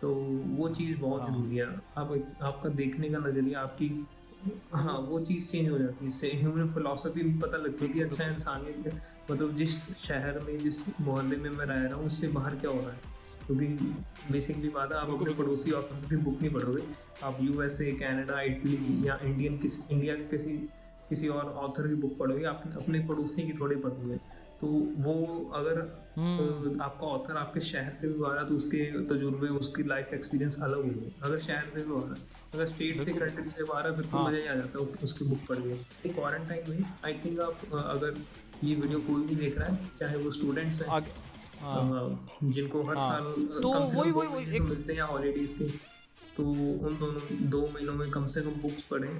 [0.02, 0.14] तो
[0.46, 4.06] वो चीज़ बहुत हाँ। ज़रूरी है। आप आपका देखने का नज़रिया आपकी
[4.74, 8.00] हाँ वो चीज़ चेंज हो जाती है। इससे ह्यूमन फिलोसफी भी पता लगती है कि
[8.00, 8.94] अच्छा इंसानियत के-
[9.30, 12.80] मतलब जिस शहर में जिस मोहल्ले में मैं रह रहा हूँ उससे बाहर क्या हो
[12.80, 13.00] रहा है?
[13.46, 13.66] क्योंकि
[14.32, 16.82] बेसिकली बात है आप अपने पड़ोसी और अपनी बुक नहीं पढ़ोगे।
[17.22, 20.52] आप यूएसए कनाडा इटली या इंडियन किस इंडिया के किसी
[21.08, 24.16] किसी और ऑथर की बुक पढ़ोगे आप अपने पड़ोसी की थोड़े पढ़ोगे।
[24.60, 28.78] तो वो अगर। तो आपका ऑथर आपके शहर से भी आ रहा है तो उसके
[29.08, 33.02] तजुर्बे उसकी लाइफ एक्सपीरियंस अलग होंगे अगर शहर से भी आ रहा है अगर स्टेट
[33.04, 35.24] से कंट्री से आ रहा है फिर तो हाँ। मज़ा ही आ जाता है उसकी
[35.24, 38.14] बुक पढ़ के। क्वारंटाइन में आई थिंक आप अगर
[38.64, 43.10] ये वीडियो कोई भी देख रहा है चाहे वो स्टूडेंट्स हैं हाँ। जिनको हर हाँ।
[43.12, 45.64] साल तो वही- वही- तो मिलते हैं हॉलीडेज के।
[46.36, 49.10] तो उन दोनों दो महीनों में कम से कम बुक्स पढ़ें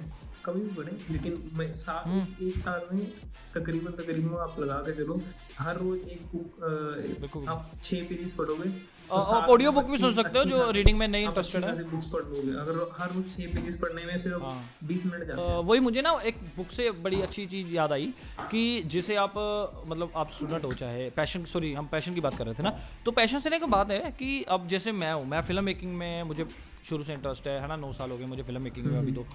[0.45, 3.05] कभी भी पढ़ें लेकिन मैं साल हम्म। एक साल में
[3.53, 5.19] तकरीबन तकरीबन आप लगा के चलो
[5.59, 8.69] हर रोज एक बुक आप छः पेजेस पढ़ोगे
[9.09, 12.23] तो ऑडियो बुक भी सुन सकते हो जो रीडिंग में नहीं इंटरेस्टेड है बुक्स पढ़
[12.25, 15.79] लोगे अगर हर रोज छः पेजेस पढ़ने में सिर्फ़ हाँ। बीस मिनट जाते हैं वही
[15.81, 18.13] मुझे ना एक बुक से बड़ी अच्छी चीज़ याद आई
[18.51, 19.37] कि जिसे आप
[19.85, 22.77] मतलब आप स्टूडेंट हो चाहे पैशन सॉरी हम पैशन की बात कर रहे थे ना
[23.05, 25.95] तो पैशन से ना एक बात है कि अब जैसे मैं हूँ मैं फ़िल्म मेकिंग
[25.95, 26.47] में मुझे
[26.89, 27.75] शुरू से इंटरेस्ट है है ना?
[27.77, 29.25] नौ साल हो गए मुझे फ़िल्म मेकिंग में अभी तो।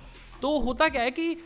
[0.43, 1.37] तो होता क्या है कि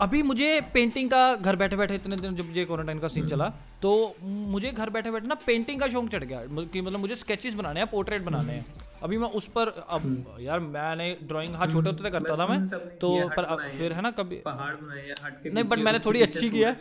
[0.00, 3.48] अभी मुझे पेंटिंग का घर बैठे बैठे इतने दिन जब ये क्वारंटाइन का सीन चला
[3.82, 3.90] तो
[4.22, 7.80] मुझे घर बैठे बैठे ना पेंटिंग का शौक चढ़ गया। कि मतलब मुझे स्केचेस बनाने
[7.80, 8.66] हैं पोर्ट्रेट बनाने हैं।
[9.02, 12.66] अभी मैं उस पर अब यार मैंने ड्राइंग हाँ छोटे होते करता था मैं
[12.98, 13.44] तो पर
[13.78, 16.72] फिर है ना कभी पहाड़ नहीं, but मैंने थोड़ी अच्छी की है।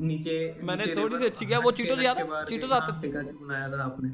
[0.00, 3.82] नीचे मैंने थोड़ी सी अच्छी की है, वो चीटोस याद चीटोस आते पिकाचू बनाया था
[3.84, 4.10] आपने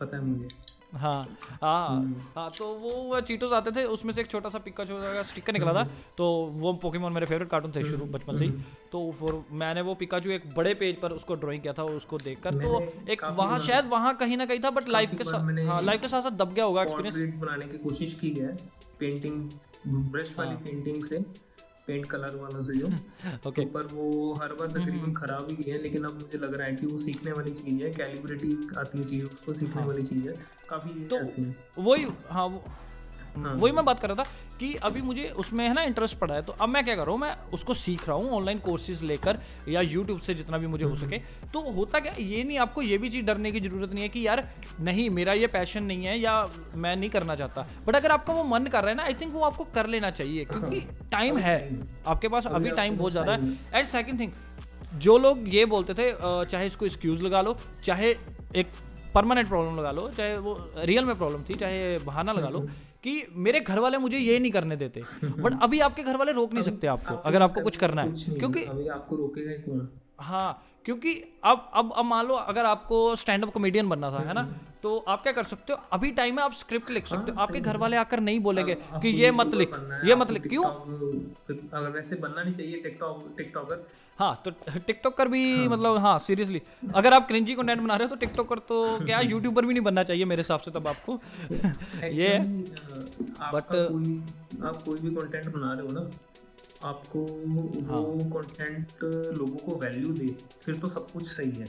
[0.00, 0.48] पता है मुझे।
[0.92, 1.22] हाँ
[1.62, 5.52] हाँ। हाँ तो वो चीटोस आते थे उसमें से एक छोटा सा पिकाचू का स्टिकर
[5.52, 5.84] निकला था
[6.18, 8.50] तो वो पोकेमोन मेरे फेवरेट कार्टून थे शुरू बचपन से ही
[8.92, 12.54] तो फिर मैंने वो पिकाचू एक बड़े पेज पर उसको ड्राइंग किया था उसको देखकर
[12.56, 16.00] तो एक वहाँ शायद वहाँ कहीं ना कहीं था बट लाइफ के साथ हाँ लाइफ
[16.00, 18.56] के साथ साथ दब गया होगा एक्सपीरियंस बनाने की कोशिश की है
[19.00, 19.50] पेंटिंग
[19.86, 21.24] ब्रश वाली हाँ। पेंटिंग से
[21.86, 25.70] पेंट कलर वालों से जो ओके तो पर वो हर बार हम्म, तकरीबन खराब ही
[25.70, 28.98] है लेकिन अब मुझे लग रहा है कि वो सीखने वाली चीज़ है कैलिब्रिटी आती
[28.98, 30.34] है चीज़ उसको सीखने हाँ। वाली चीज़ है।
[30.68, 31.20] काफ़ी तो
[31.82, 32.64] वही हाँ वो
[33.36, 36.34] हाँ। वही मैं बात कर रहा था कि अभी मुझे उसमें है ना इंटरेस्ट पड़ा
[36.34, 39.02] है तो अब मैं क्या कर रहा हूँ मैं उसको सीख रहा हूँ ऑनलाइन कोर्सेज
[39.04, 41.18] लेकर या यूट्यूब से जितना भी मुझे हो सके।
[41.52, 44.26] तो होता क्या ये नहीं आपको ये भी चीज़ डरने की ज़रूरत नहीं है कि
[44.26, 44.46] यार
[44.80, 46.40] नहीं मेरा ये पैशन नहीं है या
[46.76, 49.32] मैं नहीं करना चाहता। बट अगर आपका वो मन कर रहा है ना आई थिंक
[49.32, 50.80] वो आपको कर लेना चाहिए क्योंकि
[51.12, 51.58] टाइम है।
[52.06, 54.32] आपके पास अभी टाइम बहुत ज़्यादा है। एंड सेकेंड थिंग
[54.98, 58.10] जो लोग ये बोलते थे चाहे इसको एक्सक्यूज़ लगा लो चाहे
[58.56, 58.66] एक
[59.14, 62.66] परमानेंट प्रॉब्लम लगा लो चाहे वो रियल में प्रॉब्लम थी चाहे बहाना लगा लो
[63.06, 66.52] कि मेरे घर वाले मुझे ये नहीं करने देते। बट अभी आपके घर वाले रोक
[66.52, 69.88] नहीं सकते आपको अगर आपको कुछ करना है। क्योंकि अभी आपको रोकेगा ही कौन?
[70.20, 71.12] हाँ क्योंकि
[71.44, 74.42] अब अब अब मान लो अगर आपको स्टैंड अप कॉमेडियन बनना था है ना?
[74.82, 75.78] तो आप क्या कर सकते हो?
[75.92, 79.08] अभी टाइम में आप स्क्रिप्ट लिख सकते हो। आपके घर वाले आकर नहीं बोलेंगे कि
[79.20, 80.64] ये मत लिख ये मत लिख। क्यों?
[80.64, 83.86] अगर वैसे बनना नहीं चाहिए टिकटॉक टिकटॉकर
[84.18, 86.60] हाँ तो टिकटॉक टिकटॉकर भी हाँ। मतलब हाँ सीरियसली
[86.94, 90.02] अगर आप क्रिंजी कंटेंट बना रहे हो तो टिकटॉकर तो क्या यूट्यूबर भी नहीं बनना
[90.02, 91.20] चाहिए मेरे हिसाब से तब आपको
[92.12, 92.38] ये
[93.62, 94.22] कोई
[94.64, 96.08] आप कोई भी कंटेंट बना रहे हो ना
[96.84, 97.20] आपको
[97.90, 99.04] हाँ। वो कंटेंट
[99.38, 101.68] लोगों को वैल्यू दे फिर तो सब कुछ सही है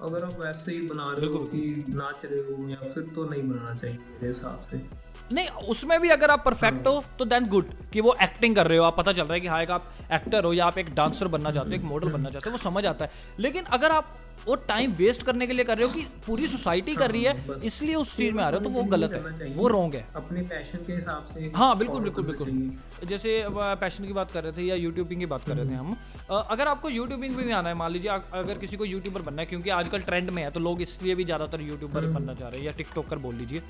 [0.00, 3.42] अगर आप वैसे ही बना रहे हो कि नाच रहे हो या फिर तो नहीं
[3.42, 7.72] बनाना चाहिए मेरे हिसाब से नहीं, उसमें भी अगर आप परफेक्ट हो तो देन गुड
[7.92, 9.92] कि वो एक्टिंग कर रहे हो। आप पता चल रहा है कि हाँ एक आप
[10.12, 12.62] एक्टर हो या आप एक डांसर बनना चाहते हो, एक मॉडल बनना चाहते हो, वो
[12.62, 13.10] समझ आता है।
[13.40, 14.14] लेकिन अगर आप
[14.48, 17.58] वो टाइम वेस्ट करने के लिए कर रहे हो कि पूरी सोसाइटी कर रही है
[17.64, 20.42] इसलिए उस चीज़ में आ रहे हो तो वो गलत है वो रॉन्ग है। अपने
[20.44, 24.62] पैशन के हिसाब से हाँ बिल्कुल बिल्कुल बिल्कुल। जैसे पैशन की बात कर रहे थे
[24.62, 25.96] या यूट्यूबिंग की बात कर रहे थे हम
[26.30, 29.46] अगर आपको यूट्यूबिंग में भी आना है मान लीजिए अगर किसी को यूट्यूबर बनना है
[29.46, 32.66] क्योंकि आजकल ट्रेंड में है तो लोग इसलिए भी ज़्यादातर यूट्यूबर बनना चाह रहे हैं
[32.66, 33.62] या टिकटॉकर बोल लीजिए।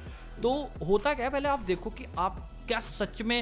[0.43, 0.51] तो
[0.89, 2.37] होता क्या है पहले आप देखो कि आप
[2.69, 3.41] क्या सच में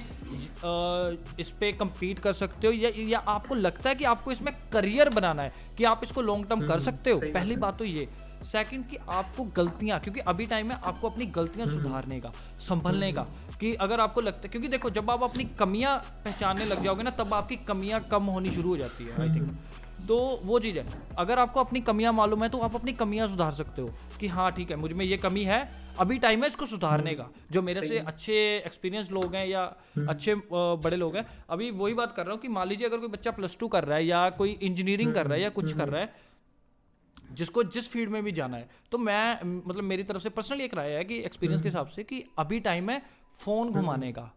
[1.41, 2.73] इस पर compete कर सकते हो?
[2.73, 6.47] या या आपको लगता है कि आपको इसमें करियर बनाना है कि आप इसको लॉन्ग
[6.47, 7.21] टर्म कर सकते हो?
[7.35, 8.09] पहली बात तो ये।
[8.45, 13.23] सेकंड कि आपको गलतियाँ क्योंकि अभी टाइम है आपको अपनी गलतियाँ सुधारने का संभलने का
[13.61, 17.11] कि अगर आपको लगता है क्योंकि देखो जब आप अपनी कमियाँ पहचानने लग जाओगे ना
[17.11, 19.51] तब आपकी कमियाँ कम होनी शुरू हो जाती है आई थिंक
[20.09, 20.85] तो वो चीज़ है।
[21.19, 23.89] अगर आपको अपनी कमियाँ मालूम है तो आप अपनी कमियाँ सुधार सकते हो
[24.21, 25.61] कि हाँ ठीक है मुझमें ये कमी है
[26.01, 28.35] अभी टाइम है इसको सुधारने हम्म। का जो मेरे से अच्छे
[28.67, 29.63] एक्सपीरियंस लोग हैं या
[29.97, 32.99] हम्म। अच्छे बड़े लोग हैं अभी वही बात कर रहा हूँ कि मान लीजिए अगर
[32.99, 35.73] कोई बच्चा प्लस टू कर रहा है या कोई इंजीनियरिंग कर रहा है या कुछ
[35.73, 36.25] कर रहा है
[37.33, 40.75] जिसको जिस फ़ील्ड में भी जाना है तो मैं मतलब मेरी तरफ़ से पर्सनली एक
[40.75, 43.03] राय है कि एक्सपीरियंस के हिसाब से कि अभी टाइम है
[43.39, 44.33] फ़ोन घुमाने का।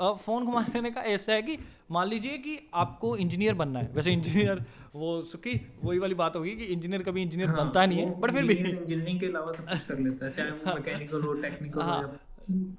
[0.00, 1.58] फ़ोन घुमाने का ऐसा है कि
[1.90, 6.56] मान लीजिए कि आपको इंजीनियर बनना है वैसे इंजीनियर वो सुखी वही वाली बात होगी
[6.56, 9.66] कि इंजीनियर कभी इंजीनियर हाँ, बनता नहीं है बट फिर भी इंजीनियरिंग के अलावा सब
[9.66, 12.18] कुछ कर लेता है चाहे वो मैकेनिकल हो टेक्निकल हो हाँ।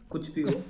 [0.10, 0.62] कुछ भी हो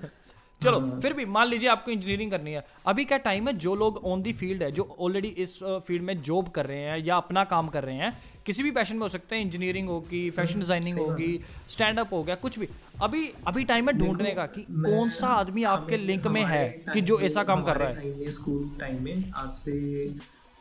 [0.62, 3.76] चलो हाँ। फिर भी मान लीजिए आपको इंजीनियरिंग करनी है अभी क्या टाइम है जो
[3.76, 7.16] लोग ऑन दी फ़ील्ड है जो ऑलरेडी इस फ़ील्ड में जॉब कर रहे हैं या
[7.18, 10.60] अपना काम कर रहे हैं किसी भी पैशन में हो सकते हैं इंजीनियरिंग होगी फ़ैशन
[10.60, 12.68] डिज़ाइनिंग हम्म, बात होगी स्टैंड अप हो गया कुछ भी।
[13.02, 17.02] अभी अभी टाइम है ढूँढने का कि कौन सा आदमी आपके लिंक में है कि
[17.02, 19.76] जो ऐसा काम कर रहा है। स्कूल टाइम में आज से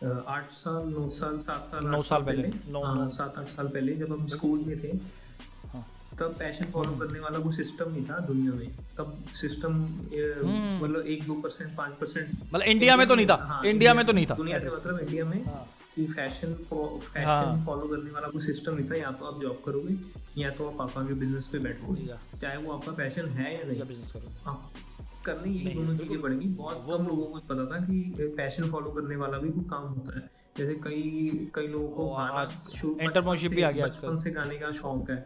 [0.05, 3.95] आठ साल नौ साल सात साल नौ साल पहले, नौ- हाँ, सात आठ साल पहले
[3.95, 4.93] जब हम स्कूल में थे
[5.73, 5.87] हाँ।
[6.21, 11.07] तब पैशन फॉलो करने वाला कोई सिस्टम नहीं था दुनिया में। तब सिस्टम हम्म। मतलब
[11.07, 14.13] एक दो परसेंट पाँच परसेंट मतलब इंडिया में तो नहीं था। हाँ, इंडिया में तो
[14.13, 15.67] नहीं था। दुनिया के मतलब इंडिया में। हाँ।
[16.01, 19.63] कि फ़ैशन फ़ैशन हाँ। फॉलो करने वाला कोई सिस्टम नहीं था या तो आप जॉब
[19.67, 19.97] करोगे
[20.41, 22.07] या तो आप पापा के बिज़नेस पे बैठोगे।
[22.39, 24.61] चाहे वो आपका पैशन है या नहीं। बिज़नेस करो
[25.25, 29.17] करनी यही दोनों चीज़ें पड़ेंगी बहुत कम लोगों को पता था कि पैशन फॉलो करने
[29.17, 33.71] वाला भी कोई काम होता है। जैसे कई कई लोगों को गाना बचपन भी आ
[33.71, 35.19] गया बचपन से गाने का शौक है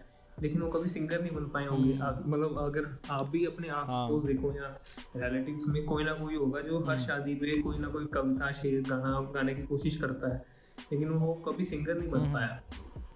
[0.42, 3.88] लेकिन वो कभी सिंगर नहीं बन पाए होंगे। हम्म। मतलब अगर आप भी अपने आस
[3.88, 4.68] हाँ। पड़ोस देखो या
[5.16, 8.50] रिलेटिव्स में कोई ना कोई होगा जो हर हम्म। शादी पे कोई ना कोई कविता
[8.52, 10.42] शेर गाना गाने की कोशिश करता है।
[10.92, 12.60] लेकिन वो कभी सिंगर नहीं हम्म। बन पाया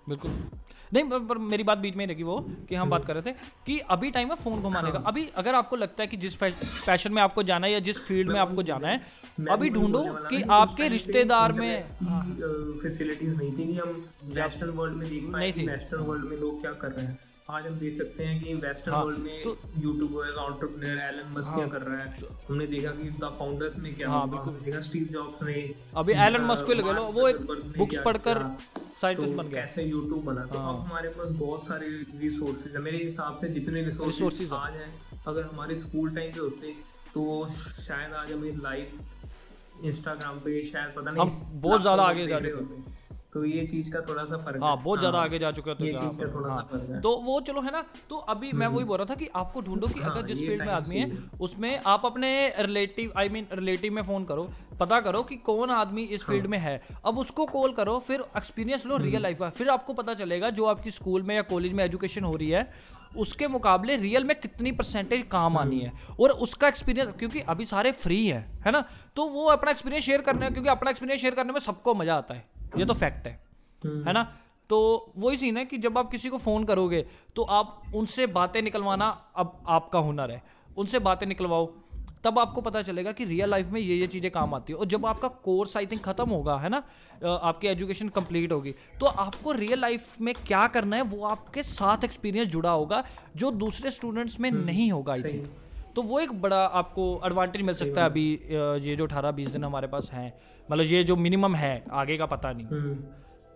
[0.09, 0.31] बिल्कुल।
[0.93, 3.23] नहीं पर, पर मेरी बात बीच में ही रखी वो कि हम बात कर रहे
[3.23, 3.35] थे
[3.67, 6.37] कि अभी टाइम है फ़ोन घुमाने का हाँ। अभी अगर आपको लगता है कि जिस
[6.37, 10.43] फ़ैशन में आपको जाना है या जिस फ़ील्ड में आपको जाना है अभी ढूंढो कि
[10.53, 11.83] आपके रिश्तेदार में
[12.83, 16.61] फैसिलिटीज़ नहीं थी कि हम वेस्टर्न वर्ल्ड में देख पाए नेशनल वेस्टर्न वर्ल्ड में लोग
[16.61, 17.19] क्या कर रहे हैं।
[17.51, 21.55] आज हम देख सकते हैं कि वेस्टर्न हाँ, वर्ल्ड में तो- यूट्यूबर एंटरप्रेन्योर एलन मस्क
[21.55, 22.17] क्या कर रहा है?
[22.49, 25.55] हमने देखा कि द फाउंडर्स ने क्या हाँ, हमने देखा स्टीव जॉब्स ने
[26.03, 27.41] अभी एलन मस्क को लगा लो वो एक
[27.79, 28.43] बुक्स पढ़कर
[29.01, 30.45] साइंटिस्ट तो बन गया। कैसे यूट्यूब बना?
[30.53, 31.89] तो हाँ। अब हमारे पास बहुत सारे
[32.21, 34.93] रिसोर्सेज है। मेरे हिसाब से जितने रिसोर्सेज आज हैं
[35.27, 36.75] अगर हमारे स्कूल टाइम पे होते
[37.15, 37.49] तो
[37.87, 42.39] शायद आज हमें लाइव इंस्टाग्राम पे शायद पता नहीं हम बहुत ज़्यादा आगे लोग जा
[42.41, 42.97] देख रहे होते।
[43.33, 45.75] तो ये चीज़ का थोड़ा सा फ़र्क हाँ। है बहुत ज़्यादा आगे जा चुके हो
[45.77, 48.17] तो ये चीज़ का थोड़ा सा हाँ। फ़र्क है। तो वो चलो है ना तो
[48.29, 50.73] अभी मैं वही बोल रहा था कि आपको ढूंढो कि हाँ, अगर जिस फ़ील्ड में
[50.73, 51.11] आदमी है
[51.41, 54.49] उसमें आप अपने रिलेटिव आई मीन रिलेटिव में फ़ोन करो
[54.81, 58.25] पता करो कि कौन आदमी इस फ़ील्ड हाँ। में है। अब उसको कॉल करो फिर
[58.37, 61.43] एक्सपीरियंस लो हम्म। रियल लाइफ का। फिर आपको पता चलेगा जो आपकी स्कूल में या
[61.45, 62.71] कॉलेज में एजुकेशन हो रही है
[63.17, 67.65] उसके मुकाबले रियल में कितनी परसेंटेज काम हम्म। आनी है। और उसका एक्सपीरियंस क्योंकि अभी
[67.67, 68.85] सारे फ्री है है ना?
[69.17, 72.35] तो वो अपना एक्सपीरियंस शेयर करने क्योंकि अपना एक्सपीरियंस शेयर करने में सबको मज़ा आता
[72.35, 73.41] है। ये तो फैक्ट है
[73.83, 74.23] हम्म। है ना?
[74.71, 77.05] तो वही सीन है कि जब आप किसी को फ़ोन करोगे
[77.37, 80.43] तो आप उनसे बातें निकलवाना अब आपका हुनर है।
[80.77, 81.67] उनसे बातें निकलवाओ
[82.25, 84.87] तब आपको पता चलेगा कि रियल लाइफ में ये ये चीज़ें काम आती है। और
[84.87, 86.83] जब आपका कोर्स आई थिंक ख़त्म होगा है ना?
[87.23, 92.05] आपकी एजुकेशन कंप्लीट होगी तो आपको रियल लाइफ में क्या करना है वो आपके साथ
[92.05, 93.03] एक्सपीरियंस जुड़ा होगा
[93.37, 95.49] जो दूसरे स्टूडेंट्स में नहीं होगा आई थिंक
[95.99, 98.25] तो वो एक बड़ा आपको एडवांटेज मिल सकता है अभी
[98.89, 100.33] ये जो अठारह बीस दिन हमारे पास हैं।
[100.71, 102.95] मतलब ये जो मिनिमम है आगे का पता नहीं। हम्म।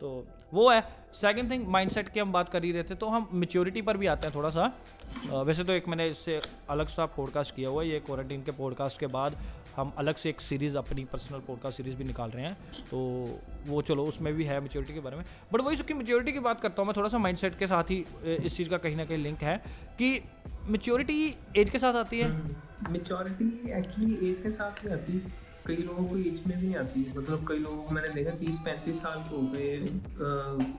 [0.00, 0.80] तो वो है।
[1.14, 4.06] सेकंड थिंग माइंडसेट की हम बात कर ही रहे थे तो हम मेच्योरिटी पर भी
[4.06, 4.66] आते हैं थोड़ा सा।
[5.42, 9.00] वैसे तो एक मैंने इससे अलग सा पॉडकास्ट किया हुआ है ये क्वारंटीन के पॉडकास्ट
[9.00, 9.36] के बाद।
[9.76, 12.56] हम अलग से एक सीरीज़ अपनी पर्सनल पॉडकास्ट सीरीज़ भी निकाल रहे हैं।
[12.90, 12.98] तो
[13.66, 16.60] वो चलो, उसमें भी है मेच्योरिटी के बारे में। बट वही उसकी मेच्योरिटी की बात
[16.60, 19.18] करता हूँ मैं, थोड़ा सा माइंडसेट के साथ ही इस चीज़ का कहीं ना कहीं
[19.18, 19.56] लिंक है
[19.98, 20.18] कि
[20.68, 22.30] मेच्योरिटी एज के साथ आती है।
[22.90, 25.22] मेच्योरिटी एक्चुअली एज के साथ नहीं आती।
[25.66, 28.58] कई लोगों को एज में भी नहीं आती। मतलब कई लोगों को मैंने देखा, तीस,
[28.64, 29.76] पैंतीस साल के हो गए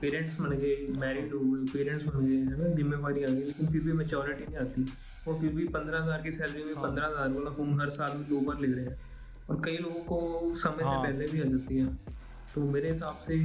[0.00, 2.68] पेरेंट्स बन गए मैरिड हो गए पेरेंट्स बन गए, है ना?
[2.76, 4.86] जिम्मेवारी आ गई, लेकिन फिर भी मेच्योरिटी नहीं आती।
[5.26, 8.28] वो फिर भी पंद्रह हज़ार की सैलरी में पंद्रह हज़ार वाला फॉर्म हर साल में
[8.28, 8.96] दो बार लिख रहे हैं।
[9.50, 11.86] और कई लोगों को समय हाँ। से पहले भी आ जाती है।
[12.54, 13.36] तो मेरे हिसाब से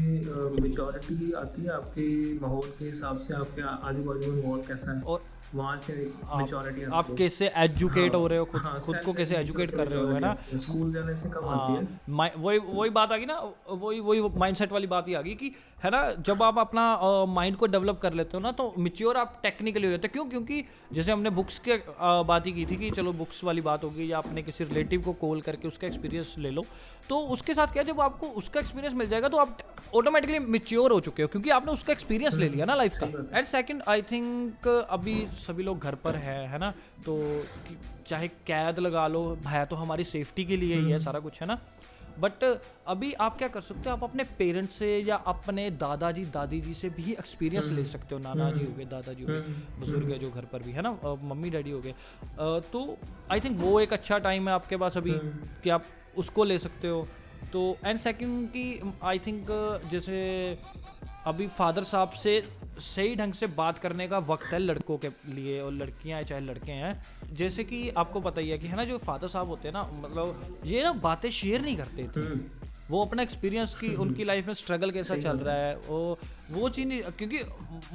[0.62, 2.06] मेच्योरिटी आती है आपके
[2.42, 5.02] माहौल के हिसाब से आपके आजू बाजू में माहौल कैसा है?
[5.04, 5.22] और
[5.56, 5.94] वहाँ से
[6.36, 8.46] मेच्योरिटी आप कैसे एजुकेट हाँ, हो रहे हो?
[8.46, 10.36] खुद हाँ, खुद को कैसे एजुकेट कर रहे हो है ना?
[10.56, 13.40] स्कूल जाने से कब आती हाँ। है। वही वही बात आ गई ना
[13.70, 15.52] वही वही माइंडसेट वाली बात ही आ गई कि
[15.84, 16.00] है ना?
[16.20, 19.92] जब आप अपना माइंड को डेवलप कर लेते हो ना तो मिच्योर आप टेक्निकली हो
[19.92, 20.26] जाते हो। क्यों?
[20.26, 20.64] क्योंकि
[20.94, 24.18] जैसे हमने बुक्स के बात ही की थी कि चलो बुक्स वाली बात होगी या
[24.18, 26.66] अपने किसी रिलेटिव को कॉल करके उसका एक्सपीरियंस ले लो।
[27.10, 29.58] तो उसके साथ क्या जब आपको उसका एक्सपीरियंस मिल जाएगा तो आप
[29.96, 33.46] ऑटोमेटिकली मिच्योर हो चुके हो क्योंकि आपने उसका एक्सपीरियंस ले लिया ना लाइफ का। एंड
[33.48, 36.74] सेकंड आई थिंक अभी सभी लोग घर पर है है ना?
[37.06, 37.18] तो
[38.08, 41.48] चाहे कैद लगा लो है तो हमारी सेफ्टी के लिए ही है सारा कुछ है
[41.48, 41.58] ना?
[42.22, 42.44] बट
[42.88, 43.96] अभी आप क्या कर सकते हो?
[43.96, 48.22] आप अपने पेरेंट्स से या अपने दादाजी दादी जी से भी एक्सपीरियंस ले सकते हो।
[48.22, 49.42] नाना जी हो गए दादाजी हो गए
[49.80, 50.92] बुज़ुर्ग है जो घर पर भी है ना?
[51.24, 51.94] मम्मी डैडी हो गए।
[52.72, 52.98] तो
[53.32, 55.14] आई थिंक वो एक अच्छा टाइम है आपके पास अभी
[55.64, 55.84] कि आप
[56.18, 57.08] उसको ले सकते हो।
[57.54, 59.48] तो एंड सेकंड की आई थिंक
[59.92, 60.18] जैसे
[61.30, 62.42] अभी फादर साहब से
[62.82, 66.72] सही ढंग से बात करने का वक्त है लड़कों के लिए और लड़कियाँ चाहे लड़के
[66.72, 69.74] हैं जैसे कि आपको पता ही है कि, है ना, जो फादर साहब होते हैं
[69.74, 72.28] ना मतलब ये ना बातें शेयर नहीं करते थे।
[72.90, 76.20] वो अपना एक्सपीरियंस की उनकी लाइफ में स्ट्रगल कैसा चल रहा है वो
[76.52, 77.42] वो चीज़ क्योंकि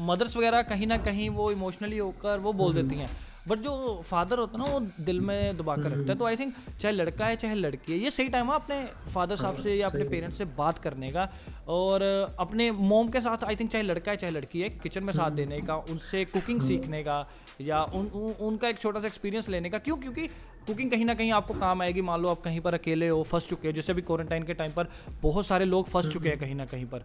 [0.01, 3.09] मदर्स वगैरह कहीं ना कहीं वो इमोशनली होकर वो बोल। देती हैं
[3.49, 3.72] बट जो
[4.09, 6.95] फादर होता है ना वो दिल में दबा कर रखता है तो आई थिंक चाहे
[6.95, 8.82] लड़का है चाहे लड़की है ये सही टाइम है अपने
[9.14, 11.28] फादर साहब से या अपने पेरेंट्स से बात करने का
[11.68, 12.03] और
[12.40, 15.24] अपने मोम के साथ आई थिंक चाहे लड़का है चाहे लड़की है किचन में साथ
[15.24, 17.26] हम्म। देने का उनसे कुकिंग हम्म। सीखने का
[17.61, 20.28] या उन, उन उनका एक छोटा सा एक्सपीरियंस लेने का क्यों क्योंकि
[20.66, 23.48] कुकिंग कहीं ना कहीं आपको काम आएगी। मान लो आप कहीं पर अकेले हो फंस
[23.48, 24.88] चुके हो जैसे अभी क्वारंटाइन के टाइम पर
[25.22, 27.04] बहुत सारे लोग फंस चुके हैं कहीं ना कहीं पर।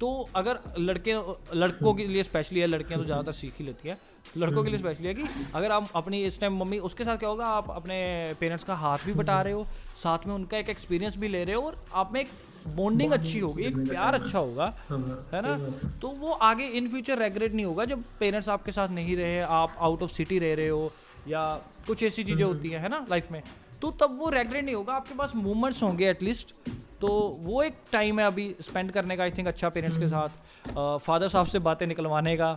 [0.00, 1.14] तो अगर लड़के
[1.54, 3.96] लड़कों के लिए स्पेशली है लड़कियाँ तो ज़्यादातर सीख ही लेती है।
[4.38, 5.22] लड़कों के लिए स्पेशली है कि
[5.54, 7.96] अगर आप अपनी इस टाइम मम्मी उसके साथ क्या होगा आप अपने
[8.40, 9.66] पेरेंट्स का हाथ भी बटा रहे हो
[10.02, 12.28] साथ में उनका एक एक्सपीरियंस भी ले रहे हो और आप में एक
[12.76, 14.98] बॉन्डिंग अच्छी होगी एक प्यार अच्छा होगा हाँ,
[15.34, 15.56] ना?
[16.02, 19.76] तो वो आगे इन फ्यूचर रेगरेट नहीं होगा जब पेरेंट्स आपके साथ नहीं रहे आप
[19.78, 20.90] आउट ऑफ़ सिटी रह रहे हो
[21.28, 21.44] या
[21.86, 23.42] कुछ ऐसी चीज़ें हम्म। होती हैं है ना लाइफ में।
[23.80, 26.54] तो तब वो रेगरेट नहीं होगा आपके पास मोमेंट्स होंगे एटलीस्ट
[27.00, 27.08] तो
[27.38, 30.98] वो एक टाइम है अभी स्पेंड करने का आई थिंक अच्छा पेरेंट्स के हम्म। साथ।
[31.06, 32.52] फादर साहब से बातें निकलवाने का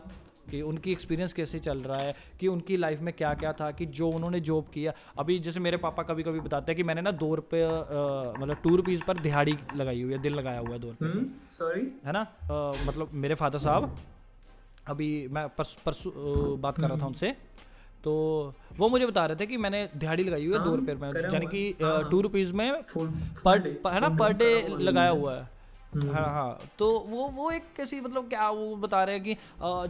[0.49, 3.85] कि उनकी एक्सपीरियंस कैसे चल रहा है कि उनकी लाइफ में क्या क्या था कि
[3.99, 7.11] जो उन्होंने जॉब किया। अभी जैसे मेरे पापा कभी कभी बताते हैं कि मैंने ना
[7.13, 7.65] दो रुपये
[8.39, 11.25] मतलब टू रुपीज़ पर दिहाड़ी लगाई हुई है दिल लगाया हुआ है दो रुपये
[11.57, 12.19] सॉरी हम्म, है ना?
[12.19, 13.95] आ, मतलब मेरे फादर साहब
[14.87, 17.35] अभी मैं परसों परसों बात कर रहा था हम्म। उनसे।
[18.05, 18.13] तो
[18.77, 21.33] वो मुझे बता रहे थे कि मैंने दिहाड़ी लगाई हुई है दो हाँ, रुपये में
[21.33, 21.63] यानी कि
[22.11, 24.49] टू रुपीज़ में पर है ना पर डे
[24.79, 25.43] लगाया हुआ है।
[25.93, 29.35] हम्म। हाँ हाँ। तो वो वो एक कैसी मतलब क्या वो बता रहे हैं कि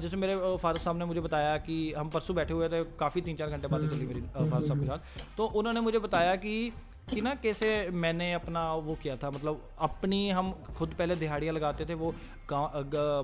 [0.02, 3.36] जैसे मेरे फादर साहब ने मुझे बताया कि हम परसों बैठे हुए थे काफ़ी तीन
[3.36, 6.56] चार घंटे बातें चली मेरी फादर साहब के साथ। तो उन्होंने मुझे बताया कि
[7.10, 11.86] कि ना कैसे मैंने अपना वो किया था। मतलब अपनी हम खुद पहले दिहाड़ियाँ लगाते
[11.86, 12.14] थे वो
[12.52, 12.62] का,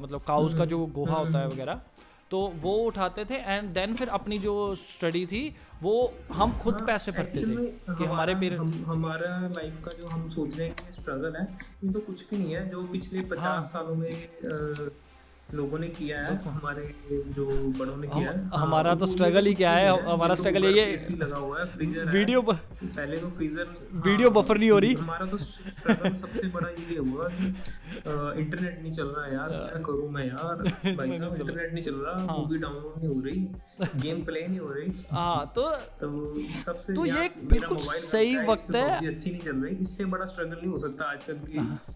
[0.01, 1.81] मतलब काउस का जो गोहा होता है वगैरह।
[2.31, 5.43] तो वो उठाते थे एंड देन फिर अपनी जो स्टडी थी
[5.81, 5.93] वो
[6.31, 10.27] हम खुद हाँ, पैसे भरते थे कि हमारे पेरेंट्स हम, हमारा लाइफ का जो हम
[10.29, 11.45] सोच रहे हैं स्ट्रगल है
[11.83, 14.89] ये तो कुछ भी नहीं है जो पिछले पचास हाँ, सालों में आ,
[15.53, 16.83] लोगों ने किया है हमारे
[17.35, 17.45] जो
[17.79, 19.89] बड़ों ने किया है हमारा तो स्ट्रगल ही क्या है?
[20.03, 23.67] हमारा स्ट्रगल ये एसी लगा हुआ है फ्रीजर वीडियो पहले तो फ्रीजर
[24.07, 27.45] वीडियो बफर नहीं हो रही। हमारा तो स्ट्रगल सबसे बड़ा ये हुआ कि
[28.41, 30.63] इंटरनेट नहीं चल रहा यार क्या करूँ मैं यार?
[30.95, 34.59] भाई साहब इंटरनेट नहीं चल रहा मूवी हाँ। डाउनलोड नहीं हो रही गेम प्ले नहीं
[34.59, 35.69] हो रही। हाँ तो
[36.01, 36.07] तो
[36.63, 40.71] सबसे तो ये बिल्कुल सही वक्त है। अच्छी नहीं चल रही इससे बड़ा स्ट्रगल नहीं
[40.71, 41.89] हो सकता आजकल की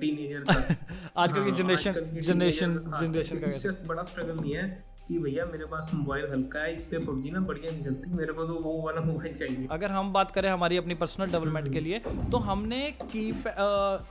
[0.00, 0.74] टीनेजर का।
[1.22, 1.92] आजकल की जनरेशन
[2.22, 4.66] जनरेशन जनरेशन का इससे बड़ा स्ट्रगल नहीं है
[5.08, 8.32] कि भैया मेरे पास मोबाइल हल्का है इस पे पबजी ना बढ़िया नहीं चलती मेरे
[8.32, 11.80] को तो वो वाला मोबाइल चाहिए। अगर हम बात करें हमारी अपनी पर्सनल डेवलपमेंट के
[11.80, 11.98] लिए
[12.30, 13.30] तो हमने की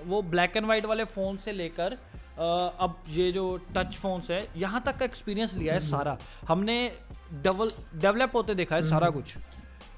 [0.05, 1.97] वो ब्लैक एंड वाइट वाले फ़ोन से लेकर
[2.37, 3.45] अब ये जो
[3.75, 6.17] टच फोन्स है यहाँ तक का एक्सपीरियंस लिया है सारा।
[6.47, 6.77] हमने
[7.43, 9.35] डबल डेवलप होते देखा है सारा कुछ।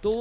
[0.03, 0.11] तो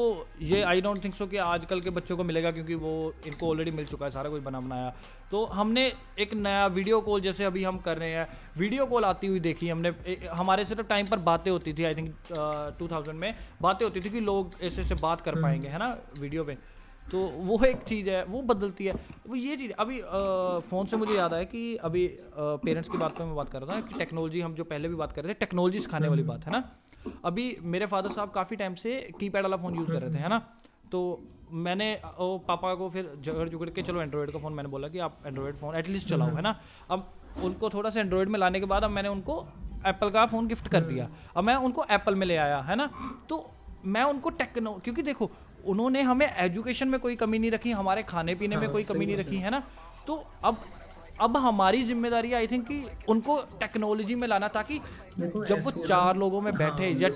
[0.43, 2.93] ये आई डोंट थिंक सो कि आजकल के बच्चों को मिलेगा क्योंकि वो
[3.27, 4.95] इनको ऑलरेडी मिल चुका है सारा कुछ बना बनाया।
[5.31, 5.87] तो हमने
[6.18, 9.68] एक नया वीडियो कॉल जैसे अभी हम कर रहे हैं वीडियो कॉल आती हुई देखी
[9.68, 9.93] हमने।
[10.31, 12.14] हमारे से तो टाइम पर बातें होती थी आई थिंक
[12.79, 15.97] टू थाउज़ेंड में बातें होती थी कि लोग ऐसे ऐसे बात कर पाएँगे है ना
[16.20, 16.57] वीडियो पे।
[17.07, 18.93] तो वो एक चीज़ है वो बदलती है।
[19.29, 20.01] वो ये चीज़ अभी
[20.70, 22.07] फ़ोन से मुझे याद आया कि अभी
[22.39, 24.95] पेरेंट्स की बात पर मैं बात कर रहा था कि टेक्नोलॉजी हम जो पहले भी
[24.95, 26.64] बात कर रहे थे टेक्नोलॉजी सिखाने वाली बात है ना?
[27.25, 30.19] अभी मेरे फादर साहब काफ़ी टाइम से की पैड वाला फ़ोन यूज़ कर रहे थे
[30.19, 30.39] है ना?
[30.93, 31.01] तो
[31.53, 31.89] मैंने
[32.19, 35.19] ओ, पापा को फिर झगड़ झुगड़ के चलो एंड्रॉयड का फ़ोन मैंने बोला कि आप
[35.27, 36.59] एंड्रॉयड फ़ोन एटलीस्ट चलाओ है ना?
[36.91, 37.13] अब
[37.45, 39.41] उनको थोड़ा सा एंड्रॉयड में लाने के बाद अब मैंने उनको
[39.87, 42.91] एप्पल का फ़ोन गिफ्ट कर दिया। अब मैं उनको एप्पल में ले आया है ना?
[43.29, 43.51] तो
[43.85, 45.31] मैं उनको टेक्नो क्योंकि देखो
[45.67, 49.07] उन्होंने हमें एजुकेशन में कोई कमी नहीं रखी हमारे खाने पीने में हाँ, कोई कमी
[49.07, 49.63] नहीं रखी है ना?
[50.07, 50.59] तो अब
[51.21, 54.81] अब हमारी ज़िम्मेदारी आई थिंक कि उनको टेक्नोलॉजी में लाना ताकि
[55.19, 57.09] जब वो चार लोगों में बैठे हाँ, या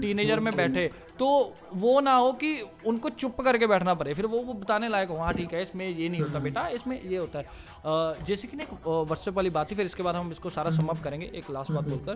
[0.00, 0.86] टीनेजर में बैठे
[1.18, 1.28] तो
[1.74, 2.50] वो ना हो कि
[2.86, 5.88] उनको चुप करके बैठना पड़े। फिर वो वो बताने लायक हो हाँ ठीक है इसमें
[5.88, 9.74] ये नहीं होता बेटा इसमें ये होता है। जैसे कि ना व्हाट्सएप वाली बात थी
[9.74, 12.14] फिर इसके बाद हम इसको सारा समाप्त करेंगे। एक लास्ट बात बोलकर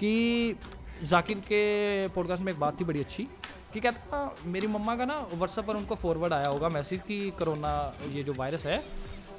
[0.00, 0.56] कि
[1.02, 3.28] जाकिर के पॉडकास्ट में एक बात थी बड़ी अच्छी
[3.72, 7.72] कि कहता मेरी मम्मा का ना व्हाट्सएप पर उनको फॉरवर्ड आया होगा मैसेज कि कोरोना
[8.12, 8.82] ये जो वायरस है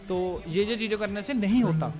[0.07, 1.93] तो ये ये चीज़ें करने से नहीं होता।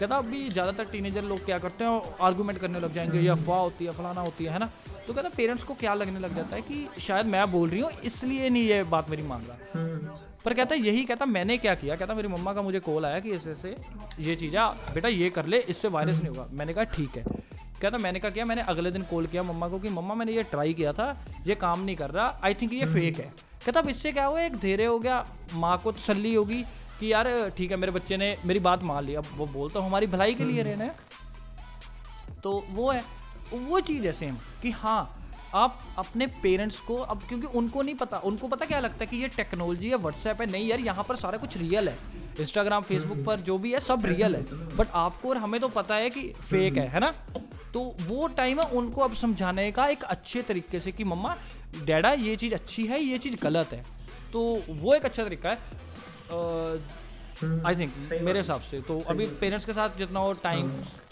[0.00, 3.84] कहता अभी ज़्यादातर टीनेजर लोग क्या करते हैं आर्गूमेंट करने लग जाएँगे या अफवाह होती
[3.84, 4.70] है फलाना होती है ना?
[5.06, 7.90] तो कहता पेरेंट्स को क्या लगने लग जाता है कि शायद मैं बोल रही हूँ
[8.04, 11.96] इसलिए नहीं ये बात मेरी मान रहा। हम्म, पर कहता यही कहता मैंने क्या किया?
[11.96, 13.76] कहता मेरी मम्मा का मुझे कॉल आया कि ऐसे ऐसे
[14.20, 17.24] ये चीज़ है बेटा ये कर ले इससे वायरस नहीं होगा। मैंने कहा ठीक है।
[17.80, 20.42] कहता मैंने कहा किया मैंने अगले दिन कॉल किया मम्मा को कि मम्मा मैंने ये
[20.42, 21.06] ट्राई किया था
[21.46, 23.32] ये काम नहीं कर रहा आई थिंक ये फेक है।
[23.64, 26.64] कहता अब इससे क्या हुआ एक धैर्य हो गया माँ को तसली होगी
[27.00, 29.88] कि यार ठीक है मेरे बच्चे ने मेरी बात मान ली अब वो बोलता हूँ
[29.88, 30.94] हमारी भलाई के लिए रहना है।
[32.42, 33.04] तो वो है
[33.52, 35.20] वो चीज़ है सेम कि हाँ
[35.54, 39.16] आप अपने पेरेंट्स को अब क्योंकि उनको नहीं पता उनको पता क्या लगता है कि
[39.16, 41.96] ये टेक्नोलॉजी है व्हाट्सएप है नहीं यार यहाँ पर सारा कुछ रियल है।
[42.40, 44.42] इंस्टाग्राम फेसबुक पर जो भी है सब रियल है।
[44.76, 47.12] बट आपको और हमें तो पता है कि फेक है है ना?
[47.74, 51.36] तो वो टाइम है उनको अब समझाने का एक अच्छे तरीके से कि मम्मा
[51.84, 53.82] डैडा ये चीज़ अच्छी है ये चीज़ गलत है।
[54.32, 55.58] तो वो एक अच्छा तरीका है।
[57.66, 60.70] आई थिंक मेरे हिसाब से तो अभी पेरेंट्स के साथ जितना हो। टाइम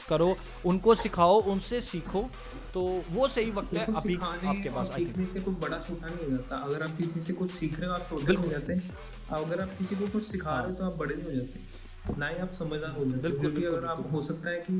[0.09, 0.35] करो
[0.67, 2.23] उनको सिखाओ उनसे सीखो
[2.75, 6.31] तो वो सही वक्त है अभी आपके पास सीखने से कुछ बड़ा छोटा नहीं हो
[6.31, 8.97] जाता। अगर आप किसी से कुछ सीख रहे हो आप छोटे हो जाते हैं।
[9.33, 12.29] अगर आप किसी को कुछ सिखा रहे हो तो आप बड़े नहीं हो जाते। ना
[12.29, 14.75] ही आप समझदार हो जाते। बिल्कुल, बिल्कुल, अगर आप हो सकता है कि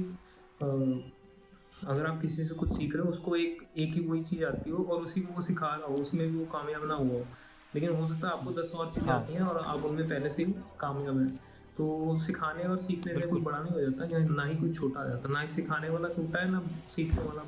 [1.89, 4.71] अगर आप किसी से कुछ सीख रहे हो उसको एक एक ही वही चीज़ आती
[4.71, 7.27] हो और उसी को वो सिखा रहा हो उसमें भी वो कामयाब ना हुआ हो।
[7.75, 10.31] लेकिन हो सकता है आपको दस और चीज़ें हाँ। आती हैं और आप उनमें पहले
[10.31, 11.29] से ही कामयाब हैं
[11.79, 15.01] तो सिखाने और सीखने में कोई बड़ा नहीं हो जाता या ना ही कोई छोटा
[15.01, 16.61] आ जाता। ना ही सिखाने वाला छोटा है ना
[16.97, 17.45] सीखने वाला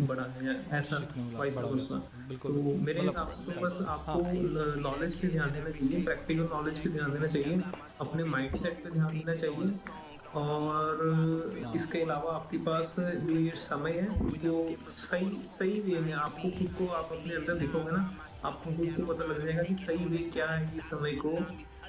[0.00, 1.96] बड़ा है ऐसा वाइस वर्सा।
[2.28, 6.48] बिल्कुल, तो मेरे मतलब- हिसाब से तो बस आपको नॉलेज पे ध्यान देना चाहिए प्रैक्टिकल
[6.52, 7.60] नॉलेज पे ध्यान देना चाहिए
[8.00, 9.68] अपने माइंड सेट पे ध्यान देना चाहिए।
[10.36, 14.52] और इसके अलावा आपके पास जो ये समय है उसको
[14.92, 18.02] सही सही वे में आपको खुद को आप अपने अंदर देखोगे ना,
[18.44, 21.32] आपको खुद को पता लग जाएगा कि सही वे क्या है ये समय को।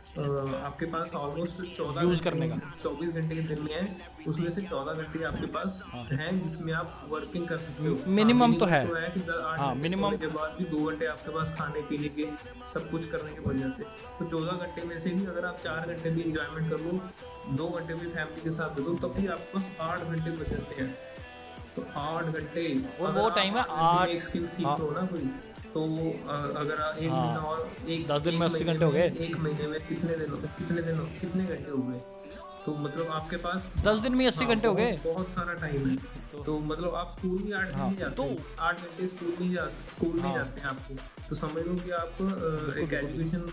[0.07, 4.61] आपके पास ऑलमोस्ट चौदह Use करने का। चौबीस घंटे के दिन में है उसमें से
[4.61, 5.81] चौदह घंटे आपके पास
[6.11, 9.73] हैं जिसमें आप वर्किंग कर सकते हो Minimum हाँ, तो है। आठ हाँ,
[10.17, 12.25] के बाद भी दो घंटे आपके पास खाने पीने के
[12.73, 13.83] सब कुछ करने के बच जाते
[14.19, 17.67] तो चौदह घंटे में से भी अगर आप चार घंटे भी इंजॉयमेंट कर लो दो
[17.79, 20.81] घंटे भी फैमिली के साथ दे दो तब भी आपके पास आठ घंटे बच जाते
[20.81, 20.93] हैं
[21.75, 22.67] तो आठ घंटे
[23.01, 25.29] वो time है आठ- स्किल सीख हाँ। लो ना कोई
[25.75, 29.37] तो अगर एक हाँ। दिन और एक दस दिन में अस्सी घंटे हो गए। एक
[29.37, 31.99] महीने में कितने दिन कितने दिन कितने घंटे हो गए
[32.65, 35.89] तो मतलब आपके पास दस दिन में अस्सी हाँ, घंटे हो गए बहुत- सारा टाइम
[35.89, 39.49] है तो मतलब आप स्कूल भी आठ हाँ, घंटे जाते तो- हैं आठ घंटे स्कूल
[39.49, 42.21] जाते स्कूल नहीं हाँ। जाते हैं आपको तो समझ लो कि आप
[42.77, 43.45] एक एजुकेशन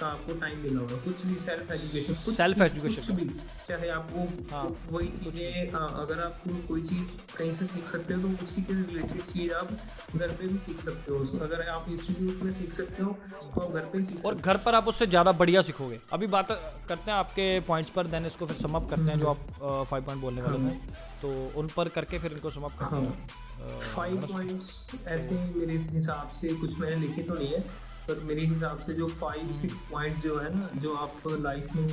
[0.00, 3.28] का आपको टाइम मिला होगा। कुछ भी सेल्फ एजुकेशन कुछ भी- education कुछ भी
[3.68, 4.24] चाहे आपको
[4.54, 8.74] हाँ, वही चीज़ें अगर आप कोई चीज़ कहीं से सीख सकते हो तो उसी के
[8.74, 9.68] रिलेटेड चीज़ आप
[10.16, 13.72] घर पे भी सीख सकते हो। अगर आप इंस्टीट्यूट में सीख सकते हो तो आप
[13.72, 16.50] घर पे ही सीख और घर पर आप उससे ज़्यादा बढ़िया सीखोगे। अभी बात
[16.88, 20.20] करते हैं आपके पॉइंट्स पर देन इसको फिर समअप करते हैं जो आप फाइव पॉइंट
[20.22, 21.28] बोलने वाले हैं। तो
[21.60, 24.70] उन पर करके फिर इनको समअप करते हाँ। हैं। फाइव पॉइंट्स
[25.08, 29.08] ऐसे मेरे हिसाब से कुछ मैंने लिखे तो नहीं है। पर मेरे हिसाब से जो
[29.08, 31.88] फाइव सिक्स पॉइंट्स जो है ना जो आप लाइफ में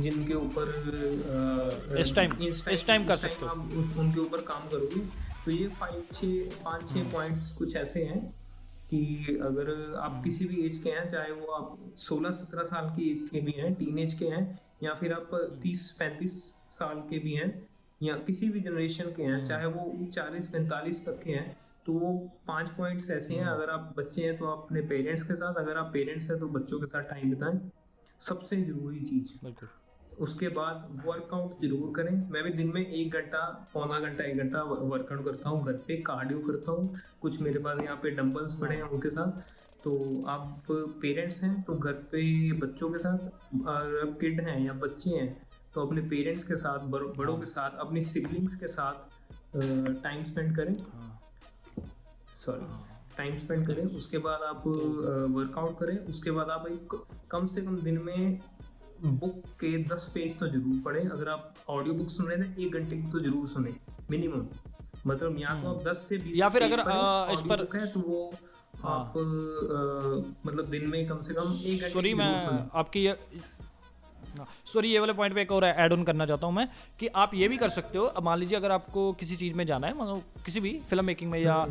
[0.00, 0.68] जिनके ऊपर
[2.00, 5.00] इस time- इस time कर सकते हो। आप उस- उनके ऊपर काम करोगे।
[5.44, 8.34] तो ये फाइव छः पाँच हम्म। छः पॉइंट्स कुछ ऐसे हैं
[8.90, 9.06] कि
[9.42, 13.28] अगर आप किसी भी एज के हैं चाहे वो आप 16 17 साल की एज
[13.32, 15.30] के भी हैं टीन एज के हैं या फिर आप
[15.62, 16.30] 30 35
[16.70, 17.68] साल के भी हैं
[18.02, 21.56] या किसी भी जनरेशन के हैं चाहे वो 40 45 तक के हैं
[21.88, 22.08] तो वो
[22.46, 25.76] पाँच पॉइंट्स ऐसे हैं अगर आप बच्चे हैं तो आप अपने पेरेंट्स के साथ अगर
[25.76, 27.70] आप पेरेंट्स हैं तो बच्चों के साथ टाइम बिताएँ।
[28.20, 29.68] सबसे ज़रूरी चीज़। बिल्कुल।
[30.20, 34.62] उसके बाद वर्कआउट ज़रूर करें। मैं भी दिन में एक घंटा पौना घंटा एक घंटा
[34.62, 38.76] वर्कआउट करता हूँ घर पे कार्डियो करता हूँ। कुछ मेरे पास यहाँ पे डंबल्स पड़े
[38.76, 39.40] हैं उनके साथ।
[39.84, 39.96] तो
[40.28, 40.62] आप
[41.02, 45.30] पेरेंट्स हैं तो घर पे बच्चों के साथ अगर आप किड हैं या बच्चे हैं
[45.74, 49.56] तो अपने पेरेंट्स के साथ बड़- बड़ों के साथ अपनी सिबलिंग्स के साथ
[50.02, 51.17] टाइम स्पेंड करें। हाँ।
[52.48, 52.66] सॉरी
[53.16, 54.62] टाइम स्पेंड करें उसके बाद आप
[55.36, 56.94] वर्कआउट करें उसके बाद आप एक
[57.30, 58.40] कम से कम दिन में
[59.22, 62.62] बुक के दस पेज तो ज़रूर पढ़ें। अगर आप ऑडियो बुक सुन रहे हैं तो
[62.62, 63.74] एक घंटे की तो ज़रूर सुने
[64.10, 64.46] मिनिमम
[65.06, 68.00] मतलब या तो आप दस से बीस या फिर अगर, आ, इस पर- है तो
[68.08, 68.22] वो
[68.82, 72.32] हाँ। आप अ, मतलब दिन में कम से कम एक घंटे सॉरी मैं
[72.82, 73.06] आपकी
[74.72, 76.68] सॉरी ये वाले पॉइंट पे एक और ऐड ऑन करना चाहता हूँ मैं
[77.00, 79.64] कि आप ये भी कर सकते हो। अब मान लीजिए अगर आपको किसी चीज़ में
[79.66, 81.64] जाना है मतलब किसी भी फ़िल्म मेकिंग में या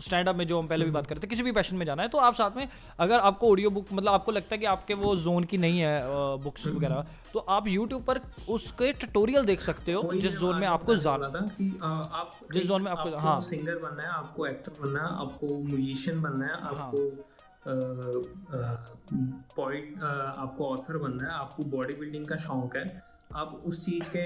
[0.00, 2.02] स्टैंड अप में जो हम पहले भी बात करते थे किसी भी पैशन में जाना
[2.02, 2.68] है तो आप साथ में
[3.00, 6.00] अगर आपको ऑडियो बुक मतलब आपको लगता है कि आपके वो जोन की नहीं है
[6.42, 10.96] बुक्स वगैरह तो आप यूट्यूब पर उसके ट्यूटोरियल देख सकते हो जिस जोन में आपको
[10.96, 15.00] ज़्यादा था कि आप जिस जोन में आपको- हाँ। सिंगर बनना है आपको एक्टर बनना
[15.00, 16.98] है आपको म्यूजिशियन बनना है हाँ। आपको
[19.56, 22.84] पॉइंट आपको ऑथर बनना है आपको बॉडी बिल्डिंग का शौक है
[23.36, 24.24] आप उस चीज़ के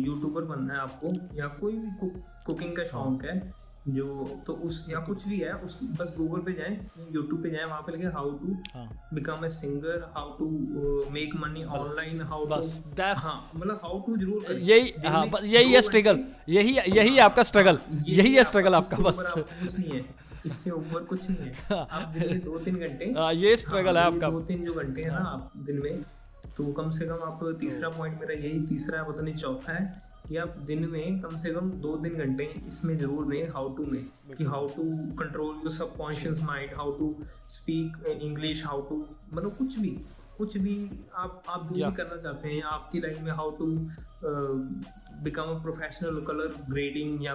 [0.00, 2.10] यूट्यूबर बनना है आपको या कोई भी
[2.46, 3.40] कुकिंग का शौक है
[3.88, 4.06] जो
[4.46, 6.74] तो उस या कुछ भी है उस बस गूगल पे जाएँ
[7.12, 8.56] यूट्यूब पे जाएँ वहाँ पे लिखे how to
[9.14, 10.46] become a singer how to
[11.12, 16.24] make money online how बस। हाँ मतलब हाउ टू ज़रूर यही हाँ यही है स्ट्रगल
[16.48, 21.04] यही यही आपका स्ट्रगल हाँ, यही है स्ट्रगल आपका बस। कुछ नहीं है। इससे ऊपर
[21.12, 24.30] कुछ नहीं है। आप दिन में दो तीन घंटे हाँ, ये स्ट्रगल है हाँ, आपका।
[24.30, 26.02] दो तीन जो घंटे हैं ना आप दिन में
[26.56, 30.06] तो कम से कम आप तीसरा पॉइंट मेरा यही तीसरा है पता नहीं चौथा है
[30.28, 33.84] कि आप दिन में कम से कम दो तीन घंटे इसमें ज़रूर दें हाउ टू
[33.92, 34.02] में
[34.38, 34.82] कि how to
[35.18, 37.14] control your subconscious mind how to
[37.50, 38.96] speak English how to
[39.32, 39.96] मतलब कुछ भी
[40.38, 40.74] कुछ भी
[41.16, 43.66] आप आप जो भी करना चाहते हैं आपकी लाइफ में how to
[45.24, 47.34] become a professional colour grading या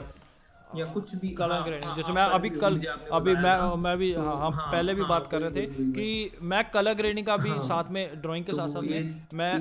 [0.75, 2.79] या कुछ भी कलर हाँ, ग्रेडिंग हाँ, जैसे मैं अभी कल
[3.11, 5.65] अभी मैं। मैं भी तो हाँ हम हाँ, पहले भी हाँ, बात कर रहे थे।
[5.93, 8.99] कि मैं कलर ग्रेडिंग का भी हाँ। साथ में ड्राइंग के साथ तो साथ ये
[8.99, 9.53] में मैं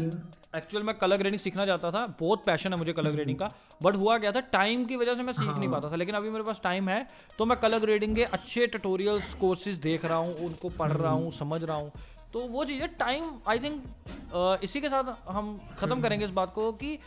[0.57, 3.49] एक्चुअल मैं कलर ग्रेडिंग सीखना चाहता था। बहुत पैशन है मुझे कलर ग्रेडिंग का।
[3.83, 4.41] बट हुआ क्या था?
[4.53, 6.89] टाइम की वजह से मैं सीख नहीं हाँ। पाता था। लेकिन अभी मेरे पास टाइम
[6.89, 7.07] है
[7.39, 11.31] तो मैं कलर ग्रेडिंग के अच्छे ट्यूटोरियल्स कोर्सेज देख रहा हूँ उनको पढ़ रहा हूँ
[11.33, 11.93] समझ रहा हूँ।
[12.33, 16.71] तो वो चीज़ टाइम आई थिंक इसी के साथ हम ख़त्म करेंगे इस बात को
[16.73, 16.99] कि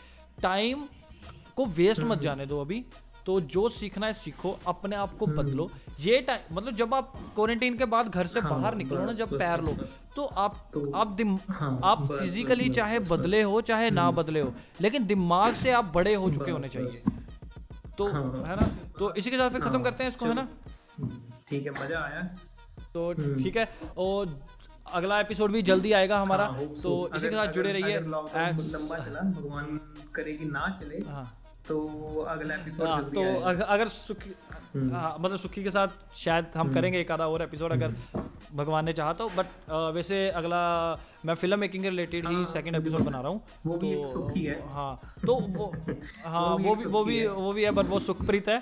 [0.42, 0.84] टाइम
[1.56, 2.84] को वेस्ट मत जाने दो अभी।
[3.26, 5.70] तो जो सीखना है सीखो अपने आप को बदलो।
[6.00, 9.28] ये टाइम मतलब जब आप क्वारंटीन के बाद घर से हाँ, बाहर निकलो ना जब
[9.30, 9.76] बस, पैर लो
[10.16, 14.40] तो आप तो- आप दिम हाँ, आप फिजिकली चाहे बस, बदले हो चाहे ना बदले
[14.40, 17.02] हो लेकिन दिमाग से आप बड़े हो चुके होने चाहिए।
[17.98, 18.68] तो हाँ, हाँ। है ना?
[18.98, 20.48] तो इसी के साथ फिर खत्म हाँ, करते हैं इसको है ना?
[21.00, 21.10] हम्म,
[21.48, 22.22] ठीक है मज़ा आया।
[22.94, 23.68] तो हम्म। ठीक है
[23.98, 24.38] और
[24.92, 29.80] अगला एपिसोड भी जल्दी आएगा हमारा। हाँ, तो इसी के साथ जुड़े रहिए। भगवान
[30.14, 31.32] करे कि ना चले। हाँ।
[31.68, 31.76] तो
[32.28, 34.30] अगला एपिसोड हाँ, तो अगर, सुखी
[34.74, 37.94] हम्म। हाँ मतलब सुखी के साथ शायद हम करेंगे एक आधा और एपिसोड अगर
[38.54, 40.60] भगवान ने चाहा तो बट वैसे अगला
[41.24, 44.00] मैं फ़िल्म मेकिंग के रिलेटेड ही हाँ, सेकंड एपिसोड बना रहा हूँ वो भी तो,
[44.00, 45.72] एक सुखी है। हाँ तो वो
[46.24, 48.58] हाँ वो भी वो भी वो भी है। है बट वो सुखप्रीत है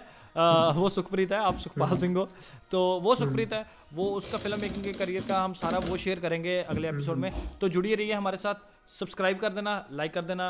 [0.74, 2.28] वो सुखप्रीत है आप सुखपाल सिंह हो
[2.70, 6.20] तो वो सुखप्रीत है वो उसका फ़िल्म मेकिंग के करियर का हम सारा वो शेयर
[6.20, 7.30] करेंगे अगले एपिसोड में
[7.60, 8.54] तो जुड़िए रहिए हमारे साथ
[8.98, 10.48] सब्सक्राइब कर देना लाइक कर देना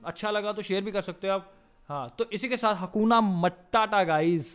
[0.00, 1.52] अच्छा लगा तो शेयर भी कर सकते हो आप
[1.88, 4.50] हाँ तो इसी के साथ हकूना मट्टाटा गाइस